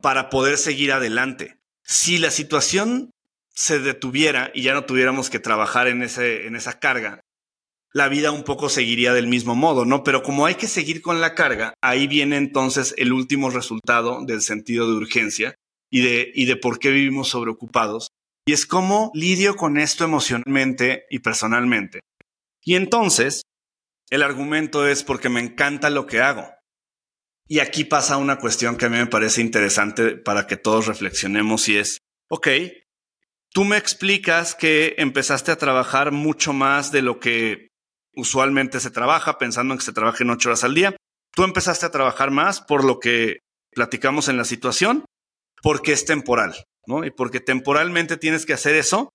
para 0.00 0.30
poder 0.30 0.56
seguir 0.56 0.90
adelante. 0.90 1.58
Si 1.84 2.16
la 2.16 2.30
situación 2.30 3.10
se 3.50 3.78
detuviera 3.78 4.50
y 4.54 4.62
ya 4.62 4.72
no 4.72 4.86
tuviéramos 4.86 5.28
que 5.28 5.38
trabajar 5.38 5.86
en, 5.86 6.02
ese, 6.02 6.46
en 6.46 6.56
esa 6.56 6.78
carga, 6.78 7.20
la 7.94 8.08
vida 8.08 8.30
un 8.30 8.42
poco 8.42 8.68
seguiría 8.68 9.12
del 9.12 9.26
mismo 9.26 9.54
modo, 9.54 9.84
¿no? 9.84 10.02
Pero 10.02 10.22
como 10.22 10.46
hay 10.46 10.54
que 10.54 10.66
seguir 10.66 11.02
con 11.02 11.20
la 11.20 11.34
carga, 11.34 11.74
ahí 11.82 12.06
viene 12.06 12.36
entonces 12.36 12.94
el 12.96 13.12
último 13.12 13.50
resultado 13.50 14.24
del 14.24 14.40
sentido 14.40 14.88
de 14.88 14.96
urgencia 14.96 15.54
y 15.90 16.02
de, 16.02 16.32
y 16.34 16.46
de 16.46 16.56
por 16.56 16.78
qué 16.78 16.90
vivimos 16.90 17.28
sobreocupados, 17.28 18.08
y 18.46 18.52
es 18.52 18.66
cómo 18.66 19.10
lidio 19.14 19.56
con 19.56 19.78
esto 19.78 20.04
emocionalmente 20.04 21.04
y 21.10 21.18
personalmente. 21.18 22.00
Y 22.64 22.76
entonces, 22.76 23.42
el 24.10 24.22
argumento 24.22 24.86
es 24.86 25.04
porque 25.04 25.28
me 25.28 25.40
encanta 25.40 25.90
lo 25.90 26.06
que 26.06 26.20
hago. 26.20 26.48
Y 27.48 27.58
aquí 27.58 27.84
pasa 27.84 28.16
una 28.16 28.38
cuestión 28.38 28.76
que 28.76 28.86
a 28.86 28.88
mí 28.88 28.96
me 28.96 29.06
parece 29.06 29.42
interesante 29.42 30.16
para 30.16 30.46
que 30.46 30.56
todos 30.56 30.86
reflexionemos 30.86 31.68
y 31.68 31.76
es, 31.76 31.98
ok, 32.30 32.48
tú 33.52 33.64
me 33.64 33.76
explicas 33.76 34.54
que 34.54 34.94
empezaste 34.96 35.52
a 35.52 35.58
trabajar 35.58 36.12
mucho 36.12 36.52
más 36.52 36.92
de 36.92 37.02
lo 37.02 37.20
que 37.20 37.71
usualmente 38.14 38.80
se 38.80 38.90
trabaja, 38.90 39.38
pensando 39.38 39.74
en 39.74 39.78
que 39.78 39.84
se 39.84 39.92
trabaja 39.92 40.22
en 40.22 40.30
ocho 40.30 40.48
horas 40.48 40.64
al 40.64 40.74
día. 40.74 40.96
Tú 41.34 41.44
empezaste 41.44 41.86
a 41.86 41.90
trabajar 41.90 42.30
más 42.30 42.60
por 42.60 42.84
lo 42.84 42.98
que 42.98 43.38
platicamos 43.74 44.28
en 44.28 44.36
la 44.36 44.44
situación, 44.44 45.04
porque 45.62 45.92
es 45.92 46.04
temporal. 46.04 46.54
¿no? 46.86 47.04
Y 47.04 47.10
porque 47.10 47.40
temporalmente 47.40 48.16
tienes 48.16 48.46
que 48.46 48.52
hacer 48.52 48.74
eso 48.74 49.10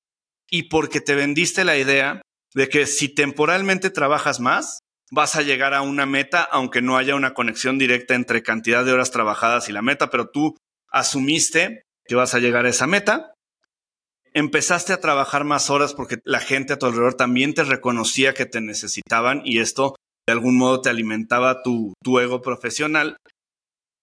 y 0.50 0.64
porque 0.64 1.02
te 1.02 1.16
vendiste 1.16 1.66
la 1.66 1.78
idea 1.78 2.22
de 2.54 2.70
que 2.70 2.88
si 2.88 3.14
temporalmente 3.14 3.90
trabajas 3.90 4.40
más, 4.40 4.80
vas 5.12 5.36
a 5.36 5.42
llegar 5.42 5.74
a 5.74 5.82
una 5.82 6.06
meta, 6.06 6.44
aunque 6.44 6.82
no 6.82 6.98
haya 6.98 7.16
una 7.16 7.34
conexión 7.34 7.78
directa 7.78 8.16
entre 8.16 8.44
cantidad 8.44 8.86
de 8.86 8.94
horas 8.94 9.12
trabajadas 9.12 9.70
y 9.70 9.74
la 9.74 9.82
meta, 9.82 10.10
pero 10.10 10.30
tú 10.30 10.56
asumiste 10.90 11.84
que 12.06 12.16
vas 12.16 12.34
a 12.34 12.40
llegar 12.40 12.66
a 12.66 12.70
esa 12.70 12.88
meta. 12.88 13.34
Empezaste 14.34 14.94
a 14.94 15.02
trabajar 15.02 15.44
más 15.44 15.70
horas 15.70 15.94
porque 15.94 16.20
la 16.24 16.40
gente 16.40 16.74
a 16.74 16.80
tu 16.80 16.86
alrededor 16.86 17.16
también 17.16 17.54
te 17.54 17.64
reconocía 17.64 18.34
que 18.34 18.46
te 18.46 18.62
necesitaban 18.62 19.42
y 19.46 19.60
esto 19.60 19.96
de 20.28 20.34
algún 20.34 20.58
modo 20.58 20.82
te 20.82 20.90
alimentaba 20.90 21.64
tu, 21.64 21.94
ego 22.20 22.42
profesional. 22.42 23.18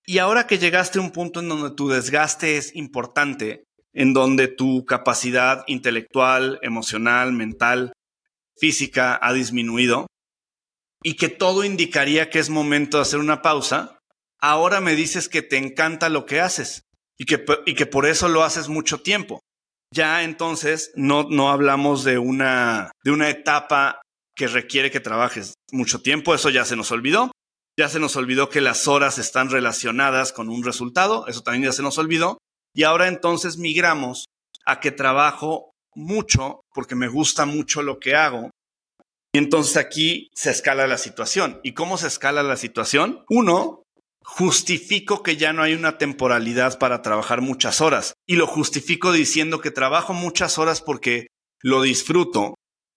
Y 0.07 0.19
ahora 0.19 0.47
que 0.47 0.59
llegaste 0.59 0.99
a 0.99 1.03
un 1.03 1.13
punto 1.13 1.41
en 1.41 1.49
donde 1.49 1.75
tu 1.75 1.89
desgaste 1.89 2.57
es 2.57 2.75
importante, 2.75 3.65
en 3.93 4.13
donde 4.13 4.49
tu 4.49 4.85
capacidad 4.87 5.65
intelectual, 5.67 6.59
emocional, 6.63 7.33
mental, 7.33 7.93
física 8.57 9.19
ha 9.21 9.33
disminuido, 9.33 10.07
y 11.03 11.17
que 11.17 11.29
todo 11.29 11.65
indicaría 11.65 12.31
que 12.31 12.39
es 12.39 12.49
momento 12.49 12.97
de 12.97 13.03
hacer 13.03 13.21
una 13.21 13.43
pausa, 13.43 13.99
ahora 14.41 14.81
me 14.81 14.95
dices 14.95 15.29
que 15.29 15.43
te 15.43 15.59
encanta 15.59 16.09
lo 16.09 16.25
que 16.25 16.41
haces 16.41 16.83
y 17.19 17.27
que, 17.27 17.45
y 17.67 17.75
que 17.75 17.87
por 17.87 18.07
eso 18.07 18.29
lo 18.29 18.43
haces 18.43 18.69
mucho 18.69 19.03
tiempo. 19.03 19.41
Ya 19.95 20.25
entonces 20.25 20.91
no, 20.97 21.29
no 21.31 21.51
hablamos 21.51 22.03
de 22.03 22.19
una, 22.19 22.91
de 23.05 23.13
una 23.13 23.31
etapa 23.31 24.03
que 24.35 24.49
requiere 24.49 24.91
que 24.91 24.99
trabajes 24.99 25.55
mucho 25.71 26.03
tiempo, 26.03 26.35
eso 26.35 26.51
ya 26.51 26.65
se 26.65 26.75
nos 26.75 26.91
olvidó. 26.91 27.31
Ya 27.79 27.89
se 27.89 28.01
nos 28.01 28.17
olvidó 28.17 28.51
que 28.51 28.61
las 28.61 28.89
horas 28.89 29.19
están 29.19 29.51
relacionadas 29.51 30.33
con 30.33 30.49
un 30.49 30.65
resultado, 30.65 31.27
eso 31.29 31.43
también 31.43 31.65
ya 31.65 31.73
se 31.73 31.83
nos 31.83 31.99
olvidó. 31.99 32.39
Y 32.75 32.83
ahora 32.83 33.07
entonces 33.07 33.57
migramos 33.57 34.27
a 34.67 34.81
que 34.81 34.91
trabajo 34.91 35.71
mucho 35.95 36.63
porque 36.73 36.97
me 36.97 37.09
gusta 37.09 37.47
mucho 37.47 37.83
lo 37.83 38.01
que 38.01 38.17
hago. 38.17 38.51
Y 39.33 39.39
entonces 39.39 39.77
aquí 39.77 40.29
se 40.35 40.51
escala 40.51 40.89
la 40.89 40.99
situación. 40.99 41.61
¿Y 41.63 41.73
cómo 41.73 41.99
se 41.99 42.09
escala 42.09 42.43
la 42.43 42.57
situación? 42.57 43.25
Uno, 43.29 43.83
justifico 44.25 45.23
que 45.23 45.37
ya 45.37 45.53
no 45.53 45.63
hay 45.63 45.75
una 45.75 45.99
temporalidad 45.99 46.79
para 46.79 47.03
trabajar 47.03 47.41
muchas 47.41 47.81
horas. 47.81 48.14
Y 48.27 48.37
lo 48.37 48.47
justifico 48.47 49.13
diciendo 49.13 49.61
que 49.61 49.71
trabajo 49.71 50.13
muchas 50.13 50.59
horas 50.59 50.81
porque 50.81 51.29
lo 51.61 51.83
disfruto 51.83 52.55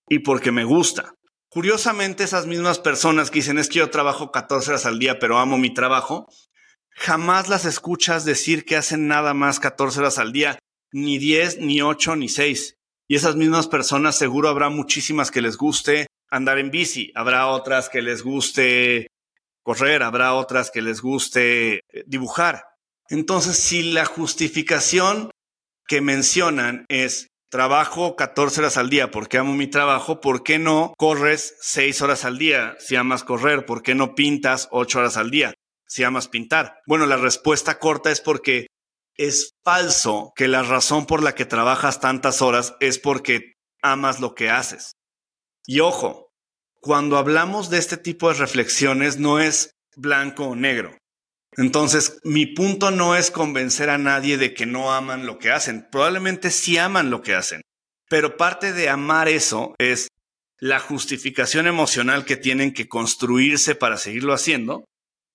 y 0.10 0.19
porque 0.19 0.51
me 0.51 0.63
gusta. 0.63 1.13
Curiosamente, 1.50 2.24
esas 2.24 2.46
mismas 2.46 2.79
personas 2.79 3.31
que 3.31 3.39
dicen 3.39 3.57
es 3.57 3.69
que 3.69 3.79
yo 3.79 3.89
trabajo 3.89 4.31
14 4.31 4.72
horas 4.72 4.86
al 4.86 5.00
día, 5.00 5.19
pero 5.19 5.38
amo 5.38 5.57
mi 5.57 5.74
trabajo, 5.74 6.27
jamás 6.91 7.48
las 7.48 7.65
escuchas 7.65 8.25
decir 8.25 8.65
que 8.65 8.75
hacen 8.75 9.07
nada 9.07 9.34
más 9.34 9.60
14 9.60 10.00
horas 10.00 10.17
al 10.17 10.34
día, 10.34 10.60
ni 10.91 11.17
10, 11.17 11.60
ni 11.60 11.81
8, 11.81 12.15
ni 12.15 12.29
6. 12.29 12.75
Y 13.07 13.15
esas 13.15 13.36
mismas 13.36 13.67
personas 13.67 14.17
seguro 14.17 14.50
habrá 14.50 14.69
muchísimas 14.69 15.31
que 15.31 15.41
les 15.41 15.57
guste 15.57 16.07
andar 16.29 16.60
en 16.60 16.72
bici, 16.72 17.12
habrá 17.15 17.48
otras 17.48 17.88
que 17.89 18.01
les 18.01 18.22
guste 18.24 19.07
correr, 19.63 20.03
habrá 20.03 20.34
otras 20.34 20.72
que 20.72 20.81
les 20.81 21.01
guste 21.01 21.75
eh, 21.75 22.03
dibujar. 22.05 22.63
Entonces, 23.10 23.58
si 23.58 23.84
la 23.84 24.06
justificación 24.06 25.32
que 25.88 26.02
mencionan 26.02 26.86
es 26.90 27.28
trabajo 27.50 28.16
14 28.16 28.60
horas 28.62 28.78
al 28.78 28.90
día 28.90 29.12
porque 29.12 29.38
amo 29.38 29.54
mi 29.54 29.68
trabajo, 29.68 30.20
¿por 30.20 30.44
qué 30.44 30.60
no 30.60 30.94
corres 30.98 31.56
6 31.62 32.02
horas 32.02 32.26
al 32.26 32.38
día 32.38 32.76
si 32.80 32.96
amas 32.96 33.24
correr? 33.24 33.66
¿Por 33.66 33.84
qué 33.84 33.96
no 33.96 34.16
pintas 34.16 34.68
8 34.72 35.00
horas 35.00 35.18
al 35.18 35.32
día 35.32 35.54
si 35.88 36.04
amas 36.04 36.28
pintar? 36.28 36.80
Bueno, 36.86 37.06
la 37.06 37.18
respuesta 37.18 37.80
corta 37.80 38.12
es 38.12 38.20
porque 38.20 38.68
es 39.16 39.52
falso 39.64 40.34
que 40.36 40.48
la 40.48 40.64
razón 40.64 41.06
por 41.06 41.24
la 41.24 41.34
que 41.34 41.46
trabajas 41.46 42.00
tantas 42.00 42.42
horas 42.42 42.76
es 42.80 43.00
porque 43.00 43.54
amas 43.82 44.20
lo 44.20 44.36
que 44.36 44.50
haces. 44.50 44.92
Y 45.66 45.80
ojo, 45.80 46.28
cuando 46.82 47.18
hablamos 47.18 47.70
de 47.70 47.80
este 47.80 47.98
tipo 47.98 48.30
de 48.30 48.36
reflexiones 48.36 49.18
no 49.18 49.40
es 49.40 49.72
blanco 49.96 50.46
o 50.46 50.56
negro. 50.56 50.96
Entonces, 51.58 52.20
mi 52.24 52.46
punto 52.46 52.92
no 52.92 53.16
es 53.16 53.32
convencer 53.32 53.90
a 53.90 53.98
nadie 53.98 54.38
de 54.38 54.54
que 54.54 54.68
no 54.68 54.94
aman 54.94 55.26
lo 55.26 55.40
que 55.40 55.52
hacen. 55.52 55.88
Probablemente 55.92 56.52
sí 56.52 56.78
aman 56.78 57.10
lo 57.10 57.24
que 57.24 57.34
hacen. 57.34 57.62
Pero 58.10 58.38
parte 58.38 58.74
de 58.74 58.90
amar 58.90 59.28
eso 59.28 59.74
es 59.80 60.08
la 60.60 60.80
justificación 60.80 61.68
emocional 61.68 62.26
que 62.26 62.38
tienen 62.38 62.74
que 62.74 62.88
construirse 62.88 63.74
para 63.74 63.98
seguirlo 63.98 64.34
haciendo. 64.34 64.86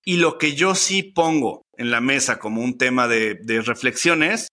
Y 0.05 0.17
lo 0.17 0.37
que 0.37 0.55
yo 0.55 0.75
sí 0.75 1.03
pongo 1.03 1.61
en 1.77 1.91
la 1.91 2.01
mesa 2.01 2.39
como 2.39 2.61
un 2.61 2.77
tema 2.77 3.07
de, 3.07 3.35
de 3.35 3.61
reflexión 3.61 4.23
es, 4.23 4.47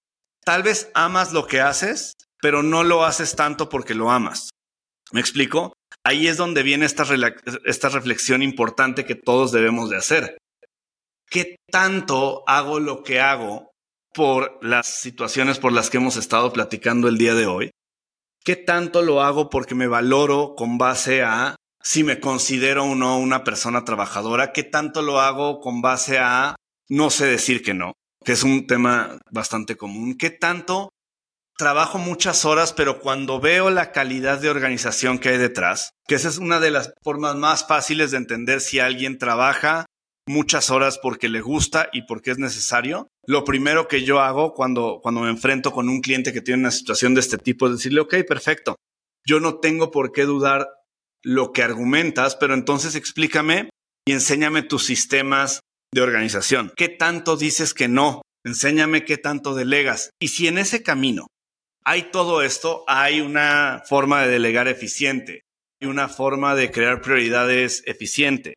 tal 0.45 0.63
vez 0.63 0.91
amas 0.95 1.33
lo 1.33 1.47
que 1.47 1.61
haces, 1.61 2.15
pero 2.41 2.63
no 2.63 2.83
lo 2.83 3.05
haces 3.05 3.37
tanto 3.37 3.69
porque 3.69 3.95
lo 3.95 4.11
amas. 4.11 4.51
¿Me 5.13 5.21
explico? 5.21 5.73
Ahí 6.05 6.29
es 6.29 6.37
donde 6.37 6.63
viene 6.63 6.87
esta, 6.87 7.05
esta 7.65 7.89
reflexión 7.89 8.43
importante 8.43 9.05
que 9.05 9.15
todos 9.15 9.53
debemos 9.53 9.91
de 9.91 9.97
hacer. 9.97 10.39
¿Qué 11.31 11.57
tanto 11.71 12.43
hago 12.47 12.81
lo 12.81 13.03
que 13.03 13.21
hago 13.21 13.71
por 14.13 14.59
las 14.61 14.87
situaciones 14.87 15.59
por 15.59 15.73
las 15.73 15.89
que 15.89 15.97
hemos 15.97 16.17
estado 16.17 16.53
platicando 16.53 17.09
el 17.09 17.17
día 17.17 17.35
de 17.35 17.47
hoy? 17.47 17.71
¿Qué 18.45 18.57
tanto 18.57 19.03
lo 19.03 19.23
hago 19.23 19.49
porque 19.49 19.75
me 19.75 19.87
valoro 19.87 20.55
con 20.57 20.77
base 20.77 21.23
a 21.23 21.57
si 21.83 22.05
me 22.05 22.21
considero 22.21 22.85
o 22.85 22.95
no 22.95 23.19
una 23.19 23.45
persona 23.45 23.85
trabajadora? 23.85 24.53
¿Qué 24.53 24.65
tanto 24.65 25.03
lo 25.03 25.21
hago 25.21 25.61
con 25.61 25.81
base 25.81 26.19
a 26.19 26.57
no 26.89 27.11
sé 27.11 27.27
decir 27.27 27.63
que 27.63 27.75
no? 27.75 27.93
Que 28.25 28.33
es 28.33 28.43
un 28.43 28.67
tema 28.67 29.19
bastante 29.31 29.77
común. 29.77 30.19
¿Qué 30.19 30.31
tanto 30.31 30.91
trabajo 31.57 31.99
muchas 31.99 32.47
horas, 32.47 32.73
pero 32.73 33.01
cuando 33.01 33.39
veo 33.39 33.69
la 33.69 33.93
calidad 33.93 34.39
de 34.39 34.49
organización 34.49 35.19
que 35.19 35.29
hay 35.29 35.37
detrás, 35.37 35.91
que 36.09 36.15
esa 36.15 36.29
es 36.29 36.39
una 36.39 36.59
de 36.59 36.71
las 36.71 36.95
formas 37.03 37.37
más 37.37 37.67
fáciles 37.67 38.11
de 38.11 38.17
entender 38.17 38.63
si 38.63 38.81
alguien 38.81 39.19
trabaja 39.19 39.85
muchas 40.27 40.71
horas 40.71 40.99
porque 40.99 41.29
le 41.29 41.41
gusta 41.41 41.89
y 41.93 42.03
porque 42.03 42.31
es 42.31 42.39
necesario. 42.39 43.09
Lo 43.27 43.45
primero 43.45 43.89
que 43.89 44.03
yo 44.03 44.21
hago 44.21 44.55
cuando, 44.55 45.01
cuando 45.03 45.23
me 45.23 45.31
enfrento 45.31 45.73
con 45.73 45.89
un 45.89 46.01
cliente 46.01 46.33
que 46.33 46.41
tiene 46.41 46.61
una 46.61 46.71
situación 46.71 47.15
de 47.15 47.21
este 47.21 47.39
tipo 47.39 47.67
es 47.67 47.73
decirle, 47.73 48.01
ok, 48.01 48.17
perfecto, 48.27 48.77
yo 49.27 49.41
no 49.41 49.59
tengo 49.59 49.91
por 49.91 50.13
qué 50.13 50.25
dudar 50.25 50.69
lo 51.23 51.53
que 51.53 51.63
argumentas, 51.63 52.37
pero 52.37 52.55
entonces 52.55 52.95
explícame 52.95 53.71
y 54.07 54.13
enséñame 54.13 54.63
tus 54.63 54.85
sistemas 54.85 55.61
de 55.93 56.01
organización. 56.01 56.73
¿Qué 56.77 56.89
tanto 56.89 57.37
dices 57.37 57.75
que 57.75 57.89
no? 57.89 58.23
Enséñame 58.45 59.05
qué 59.05 59.19
tanto 59.19 59.55
delegas. 59.55 60.11
Y 60.21 60.29
si 60.29 60.49
en 60.49 60.57
ese 60.57 60.83
camino 60.83 61.27
hay 61.85 62.11
todo 62.11 62.43
esto, 62.43 62.85
hay 62.87 63.21
una 63.21 63.83
forma 63.87 64.23
de 64.23 64.29
delegar 64.29 64.69
eficiente 64.69 65.43
y 65.81 65.87
una 65.87 66.09
forma 66.09 66.55
de 66.55 66.71
crear 66.71 67.01
prioridades 67.01 67.83
eficiente 67.87 68.55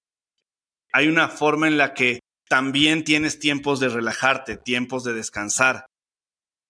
hay 0.93 1.07
una 1.07 1.27
forma 1.27 1.67
en 1.67 1.77
la 1.77 1.93
que 1.93 2.19
también 2.47 3.03
tienes 3.03 3.39
tiempos 3.39 3.79
de 3.79 3.89
relajarte, 3.89 4.57
tiempos 4.57 5.03
de 5.03 5.13
descansar. 5.13 5.87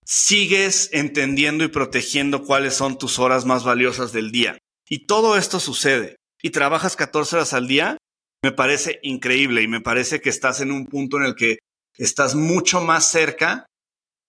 Sigues 0.05 0.89
entendiendo 0.93 1.63
y 1.63 1.67
protegiendo 1.67 2.43
cuáles 2.43 2.73
son 2.73 2.97
tus 2.97 3.19
horas 3.19 3.45
más 3.45 3.63
valiosas 3.63 4.13
del 4.13 4.31
día. 4.31 4.57
Y 4.87 5.05
todo 5.05 5.37
esto 5.37 5.59
sucede. 5.59 6.15
Y 6.41 6.51
trabajas 6.51 6.95
14 6.95 7.35
horas 7.35 7.53
al 7.53 7.67
día, 7.67 7.97
me 8.41 8.51
parece 8.51 8.99
increíble 9.03 9.61
y 9.61 9.67
me 9.67 9.81
parece 9.81 10.21
que 10.21 10.29
estás 10.29 10.61
en 10.61 10.71
un 10.71 10.87
punto 10.87 11.17
en 11.17 11.23
el 11.23 11.35
que 11.35 11.59
estás 11.97 12.35
mucho 12.35 12.81
más 12.81 13.09
cerca 13.09 13.65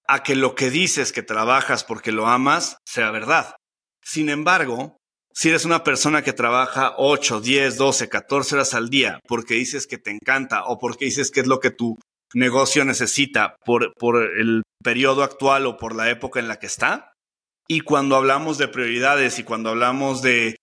a 0.07 0.23
que 0.23 0.37
lo 0.37 0.55
que 0.55 0.71
dices 0.71 1.13
que 1.13 1.23
trabajas 1.23 1.83
porque 1.83 2.13
lo 2.13 2.27
amas 2.29 2.79
sea 2.85 3.11
verdad. 3.11 3.57
Sin 4.03 4.29
embargo, 4.29 4.97
si 5.35 5.49
eres 5.49 5.65
una 5.65 5.83
persona 5.83 6.23
que 6.23 6.33
trabaja 6.33 6.95
8, 6.97 7.41
10, 7.41 7.77
12, 7.77 8.09
14 8.09 8.55
horas 8.55 8.75
al 8.75 8.89
día 8.89 9.21
porque 9.27 9.55
dices 9.55 9.87
que 9.87 9.99
te 9.99 10.11
encanta 10.11 10.65
o 10.65 10.79
porque 10.79 11.07
dices 11.07 11.31
que 11.31 11.41
es 11.41 11.47
lo 11.47 11.59
que 11.59 11.71
tu 11.71 11.99
negocio 12.35 12.85
necesita 12.85 13.57
por, 13.65 13.93
por 13.95 14.23
el 14.23 14.63
periodo 14.83 15.23
actual 15.23 15.67
o 15.67 15.77
por 15.77 15.95
la 15.95 16.11
época 16.11 16.41
en 16.41 16.49
la 16.49 16.59
que 16.59 16.67
está, 16.67 17.13
y 17.67 17.81
cuando 17.81 18.17
hablamos 18.17 18.59
de 18.59 18.69
prioridades 18.69 19.39
y 19.39 19.45
cuando 19.45 19.71
hablamos 19.71 20.23
de 20.23 20.57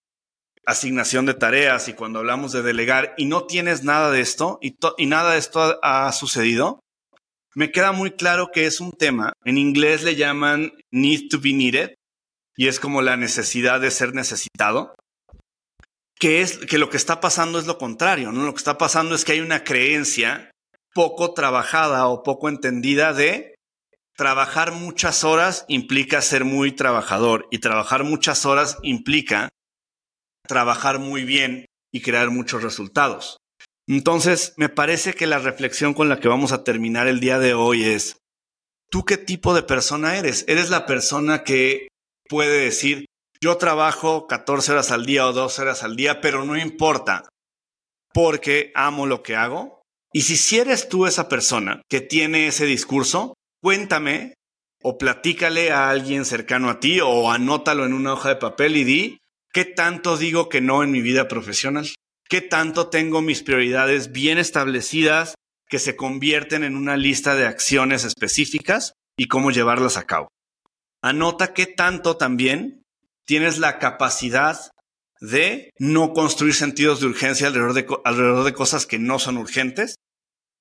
asignación 0.66 1.26
de 1.26 1.34
tareas 1.34 1.88
y 1.88 1.94
cuando 1.94 2.20
hablamos 2.20 2.52
de 2.52 2.62
delegar 2.62 3.16
y 3.18 3.26
no 3.26 3.46
tienes 3.46 3.84
nada 3.84 4.12
de 4.12 4.22
esto 4.22 4.60
y, 4.62 4.76
y 4.98 5.06
nada 5.08 5.34
de 5.34 5.40
esto 5.40 5.80
ha, 5.82 6.08
ha, 6.08 6.12
sucedido, 6.12 6.80
me 7.56 7.72
queda 7.72 7.92
muy 7.92 8.12
claro 8.12 8.52
que 8.54 8.68
es 8.68 8.80
un 8.80 8.92
tema, 8.92 9.34
en 9.44 9.58
inglés 9.58 10.04
le 10.04 10.16
llaman 10.16 10.72
need 10.92 11.30
to 11.30 11.40
be 11.40 11.54
needed, 11.54 11.96
y 12.56 12.68
es 12.68 12.80
como 12.80 13.02
la 13.02 13.18
necesidad 13.18 13.80
de 13.80 13.92
ser 13.92 14.14
necesitado, 14.14 14.96
que 16.20 16.42
es 16.42 16.58
que 16.60 16.78
lo 16.78 16.90
que 16.90 16.98
está 16.98 17.20
pasando 17.20 17.58
es 17.58 17.66
lo 17.66 17.78
contrario, 17.78 18.32
¿no? 18.32 18.46
Lo 18.46 18.54
que 18.54 18.60
está 18.60 18.78
pasando 18.78 19.16
es 19.16 19.26
que 19.26 19.32
hay 19.32 19.40
una 19.40 19.64
creencia 19.64 20.52
poco 20.94 21.34
trabajada 21.34 22.08
o 22.08 22.24
poco 22.24 22.50
entendida 22.50 23.14
de 23.14 23.56
trabajar 24.16 24.72
muchas 24.72 25.24
horas 25.24 25.66
implica 25.68 26.22
ser 26.22 26.46
muy 26.46 26.74
trabajador 26.74 27.48
y 27.50 27.60
trabajar 27.60 28.04
muchas 28.04 28.46
horas 28.46 28.78
implica 28.84 29.50
trabajar 30.48 31.00
muy 31.00 31.24
bien 31.24 31.66
y 31.92 32.02
crear 32.02 32.30
muchos 32.30 32.62
resultados. 32.62 33.38
Entonces, 33.88 34.54
me 34.58 34.70
parece 34.70 35.14
que 35.14 35.28
la 35.28 35.40
reflexión 35.40 35.94
con 35.94 36.08
la 36.08 36.20
que 36.20 36.28
vamos 36.28 36.52
a 36.52 36.64
terminar 36.64 37.08
el 37.08 37.20
día 37.20 37.40
de 37.40 37.54
hoy 37.54 37.84
es, 37.84 38.18
¿tú 38.90 39.06
qué 39.06 39.18
tipo 39.18 39.54
de 39.54 39.64
persona 39.64 40.18
eres? 40.18 40.46
¿Eres 40.48 40.70
la 40.70 40.86
persona 40.86 41.44
que 41.44 41.88
puede 42.32 42.62
decir, 42.62 43.08
yo 43.42 43.58
trabajo 43.58 44.26
14 44.26 44.72
horas 44.72 44.92
al 44.92 45.06
día 45.06 45.28
o 45.28 45.34
12 45.34 45.64
horas 45.64 45.84
al 45.84 45.98
día, 45.98 46.22
pero 46.22 46.46
no 46.46 46.58
importa, 46.58 47.28
porque 48.14 48.72
amo 48.74 49.06
lo 49.06 49.22
que 49.22 49.36
hago. 49.36 49.82
Y 50.14 50.22
si, 50.22 50.58
eres 50.58 50.88
tú 50.88 51.06
esa 51.06 51.28
persona 51.28 51.82
que 51.90 52.00
tiene 52.00 52.48
ese 52.48 52.66
discurso, 52.66 53.34
cuéntame 53.62 54.36
o 54.82 54.98
platícale 54.98 55.72
a 55.72 55.90
alguien 55.90 56.24
cercano 56.24 56.70
a 56.70 56.80
ti 56.80 57.02
o 57.02 57.30
anótalo 57.30 57.86
en 57.86 57.92
una 57.92 58.14
hoja 58.14 58.30
de 58.30 58.38
papel 58.38 58.78
y 58.78 58.86
di, 58.86 59.18
¿qué 59.52 59.66
tanto 59.66 60.16
digo 60.16 60.48
que 60.48 60.62
no 60.62 60.84
en 60.84 60.92
mi 60.92 61.02
vida 61.02 61.28
profesional? 61.28 61.90
¿Qué 62.30 62.40
tanto 62.40 62.88
tengo 62.88 63.22
mis 63.22 63.44
prioridades 63.44 64.14
bien 64.14 64.38
establecidas 64.38 65.36
que 65.68 65.80
se 65.80 65.98
convierten 65.98 66.64
en 66.64 66.78
una 66.78 66.96
lista 66.96 67.36
de 67.36 67.46
acciones 67.46 68.06
específicas 68.06 68.94
y 69.18 69.28
cómo 69.28 69.52
llevarlas 69.52 69.98
a 69.98 70.06
cabo? 70.06 70.30
Anota 71.02 71.54
qué 71.54 71.66
tanto 71.66 72.18
también 72.18 72.84
tienes 73.26 73.58
la 73.58 73.80
capacidad 73.80 74.72
de 75.20 75.72
no 75.78 76.14
construir 76.14 76.54
sentidos 76.54 77.00
de 77.00 77.08
urgencia 77.08 77.48
alrededor 77.48 78.44
de, 78.44 78.54
cosas 78.54 78.86
que 78.86 79.00
no 79.00 79.20
son 79.20 79.38
urgentes. 79.38 79.96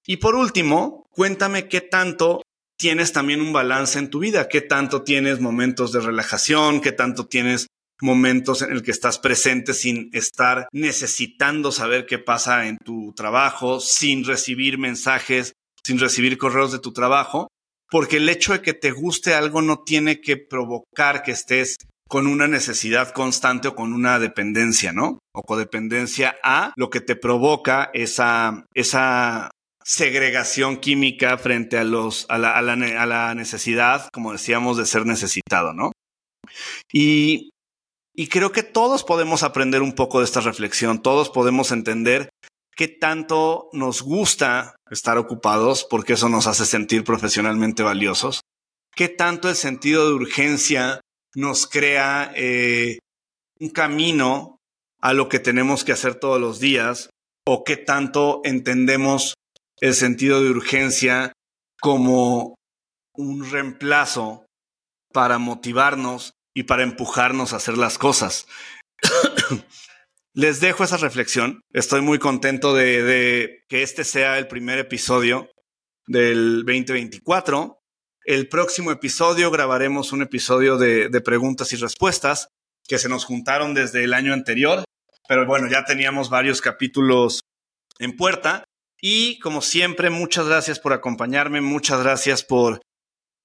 Y 0.07 0.18
por 0.18 0.35
último, 0.35 1.07
cuéntame 1.11 1.68
qué 1.68 1.81
tanto 1.81 2.42
tienes 2.76 3.12
también 3.12 3.40
un 3.40 3.53
balance 3.53 3.98
en 3.98 4.11
tu 4.11 4.18
vida, 4.18 4.48
qué 4.48 4.61
tanto 4.61 5.03
tienes 5.03 5.40
momentos 5.40 5.92
de 5.92 6.00
relajación, 6.00 6.81
qué 6.81 6.92
tanto 6.92 7.26
tienes 7.26 7.66
momentos 8.03 8.62
en 8.62 8.72
el 8.72 8.83
que 8.83 8.90
estás 8.90 9.18
presente 9.18 9.74
sin 9.74 10.11
estar 10.14 10.68
necesitando 10.72 11.72
saber 11.72 12.07
qué 12.07 12.18
pasa 12.18 12.66
en 12.66 12.79
tu 12.79 13.12
trabajo, 13.14 13.81
sin 13.81 14.24
recibir 14.24 14.79
mensajes, 14.79 15.53
sin 15.85 15.98
recibir 15.98 16.38
correos 16.38 16.72
de 16.72 16.79
tu 16.79 16.92
trabajo, 16.92 17.48
porque 17.90 18.18
el 18.18 18.29
hecho 18.29 18.53
de 18.53 18.62
que 18.62 18.74
te 18.74 18.90
guste 18.92 19.35
algo 19.35 19.62
no 19.62 19.83
tiene 19.83 20.20
que 20.20 20.37
provocar 20.37 21.22
que 21.22 21.33
estés 21.33 21.76
con 22.09 22.26
una 22.26 22.48
necesidad 22.48 23.12
constante 23.12 23.68
o 23.68 23.76
con 23.76 23.92
una 23.92 24.18
dependencia, 24.18 24.92
¿no? 24.92 25.20
O 25.33 25.42
codependencia 25.42 26.37
a 26.42 26.72
lo 26.76 26.90
que 26.90 27.00
te 27.00 27.14
provoca 27.14 27.90
esa, 27.94 28.66
esa 28.74 29.50
segregación 29.85 30.79
química 30.79 31.38
frente 31.38 31.79
a, 31.79 31.85
los, 31.85 32.26
a, 32.29 32.38
la, 32.38 32.57
a, 32.57 32.62
la, 32.62 32.72
a 32.72 33.07
la 33.07 33.35
necesidad, 33.35 34.09
como 34.12 34.33
decíamos, 34.33 34.76
de 34.76 34.87
ser 34.87 35.07
necesitado, 35.07 35.72
¿no? 35.72 35.92
Y, 36.92 37.50
y 38.14 38.26
creo 38.26 38.50
que 38.50 38.64
todos 38.64 39.05
podemos 39.05 39.44
aprender 39.44 39.83
un 39.83 39.92
poco 39.92 40.18
de 40.18 40.24
esta 40.24 40.40
reflexión, 40.40 41.03
todos 41.03 41.31
podemos 41.31 41.70
entender 41.70 42.29
qué 42.80 42.88
tanto 42.88 43.68
nos 43.74 44.00
gusta 44.00 44.74
estar 44.90 45.18
ocupados, 45.18 45.84
porque 45.84 46.14
eso 46.14 46.30
nos 46.30 46.46
hace 46.46 46.64
sentir 46.64 47.04
profesionalmente 47.04 47.82
valiosos, 47.82 48.40
qué 48.96 49.10
tanto 49.10 49.50
el 49.50 49.54
sentido 49.54 50.08
de 50.08 50.14
urgencia 50.14 51.02
nos 51.34 51.66
crea 51.66 52.32
eh, 52.34 52.98
un 53.58 53.68
camino 53.68 54.56
a 54.98 55.12
lo 55.12 55.28
que 55.28 55.38
tenemos 55.38 55.84
que 55.84 55.92
hacer 55.92 56.14
todos 56.14 56.40
los 56.40 56.58
días, 56.58 57.10
o 57.46 57.64
qué 57.64 57.76
tanto 57.76 58.40
entendemos 58.44 59.34
el 59.82 59.92
sentido 59.92 60.42
de 60.42 60.48
urgencia 60.48 61.34
como 61.82 62.54
un 63.12 63.50
reemplazo 63.50 64.46
para 65.12 65.36
motivarnos 65.36 66.32
y 66.54 66.62
para 66.62 66.82
empujarnos 66.82 67.52
a 67.52 67.56
hacer 67.56 67.76
las 67.76 67.98
cosas. 67.98 68.46
Les 70.32 70.60
dejo 70.60 70.84
esa 70.84 70.96
reflexión. 70.96 71.60
Estoy 71.72 72.02
muy 72.02 72.20
contento 72.20 72.72
de, 72.72 73.64
que 73.68 73.82
este 73.82 74.04
sea 74.04 74.38
el 74.38 74.46
primer 74.46 74.78
episodio 74.78 75.50
del 76.06 76.64
2024. 76.64 77.80
El 78.24 78.48
próximo 78.48 78.92
episodio 78.92 79.50
grabaremos 79.50 80.12
un 80.12 80.22
episodio 80.22 80.78
de, 80.78 81.20
preguntas 81.20 81.72
y 81.72 81.76
respuestas 81.76 82.48
que 82.86 82.98
se 82.98 83.08
nos 83.08 83.24
juntaron 83.24 83.74
desde 83.74 84.04
el 84.04 84.14
año 84.14 84.32
anterior, 84.32 84.84
pero 85.28 85.46
bueno, 85.46 85.68
ya 85.68 85.84
teníamos 85.84 86.30
varios 86.30 86.60
capítulos 86.60 87.40
en 87.98 88.16
puerta. 88.16 88.64
Y 89.00 89.38
como 89.40 89.62
siempre, 89.62 90.10
muchas 90.10 90.46
gracias 90.46 90.78
por 90.78 90.92
acompañarme, 90.92 91.60
muchas 91.60 92.02
gracias 92.02 92.44
por 92.44 92.80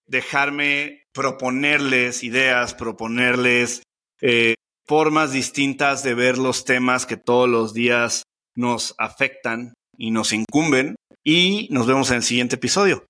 dejarme 0.05 1.03
proponerles 1.13 2.23
ideas, 2.23 2.75
proponerles 2.75 3.81
eh, 4.21 4.55
formas 4.87 5.31
distintas 5.31 6.03
de 6.03 6.13
ver 6.13 6.37
los 6.37 6.65
temas 6.65 7.05
que 7.05 7.17
todos 7.17 7.49
los 7.49 7.73
días 7.73 8.23
nos 8.55 8.95
afectan 8.97 9.73
y 9.97 10.11
nos 10.11 10.33
incumben. 10.33 10.95
Y 11.23 11.67
nos 11.71 11.87
vemos 11.87 12.11
en 12.11 12.17
el 12.17 12.23
siguiente 12.23 12.55
episodio. 12.55 13.05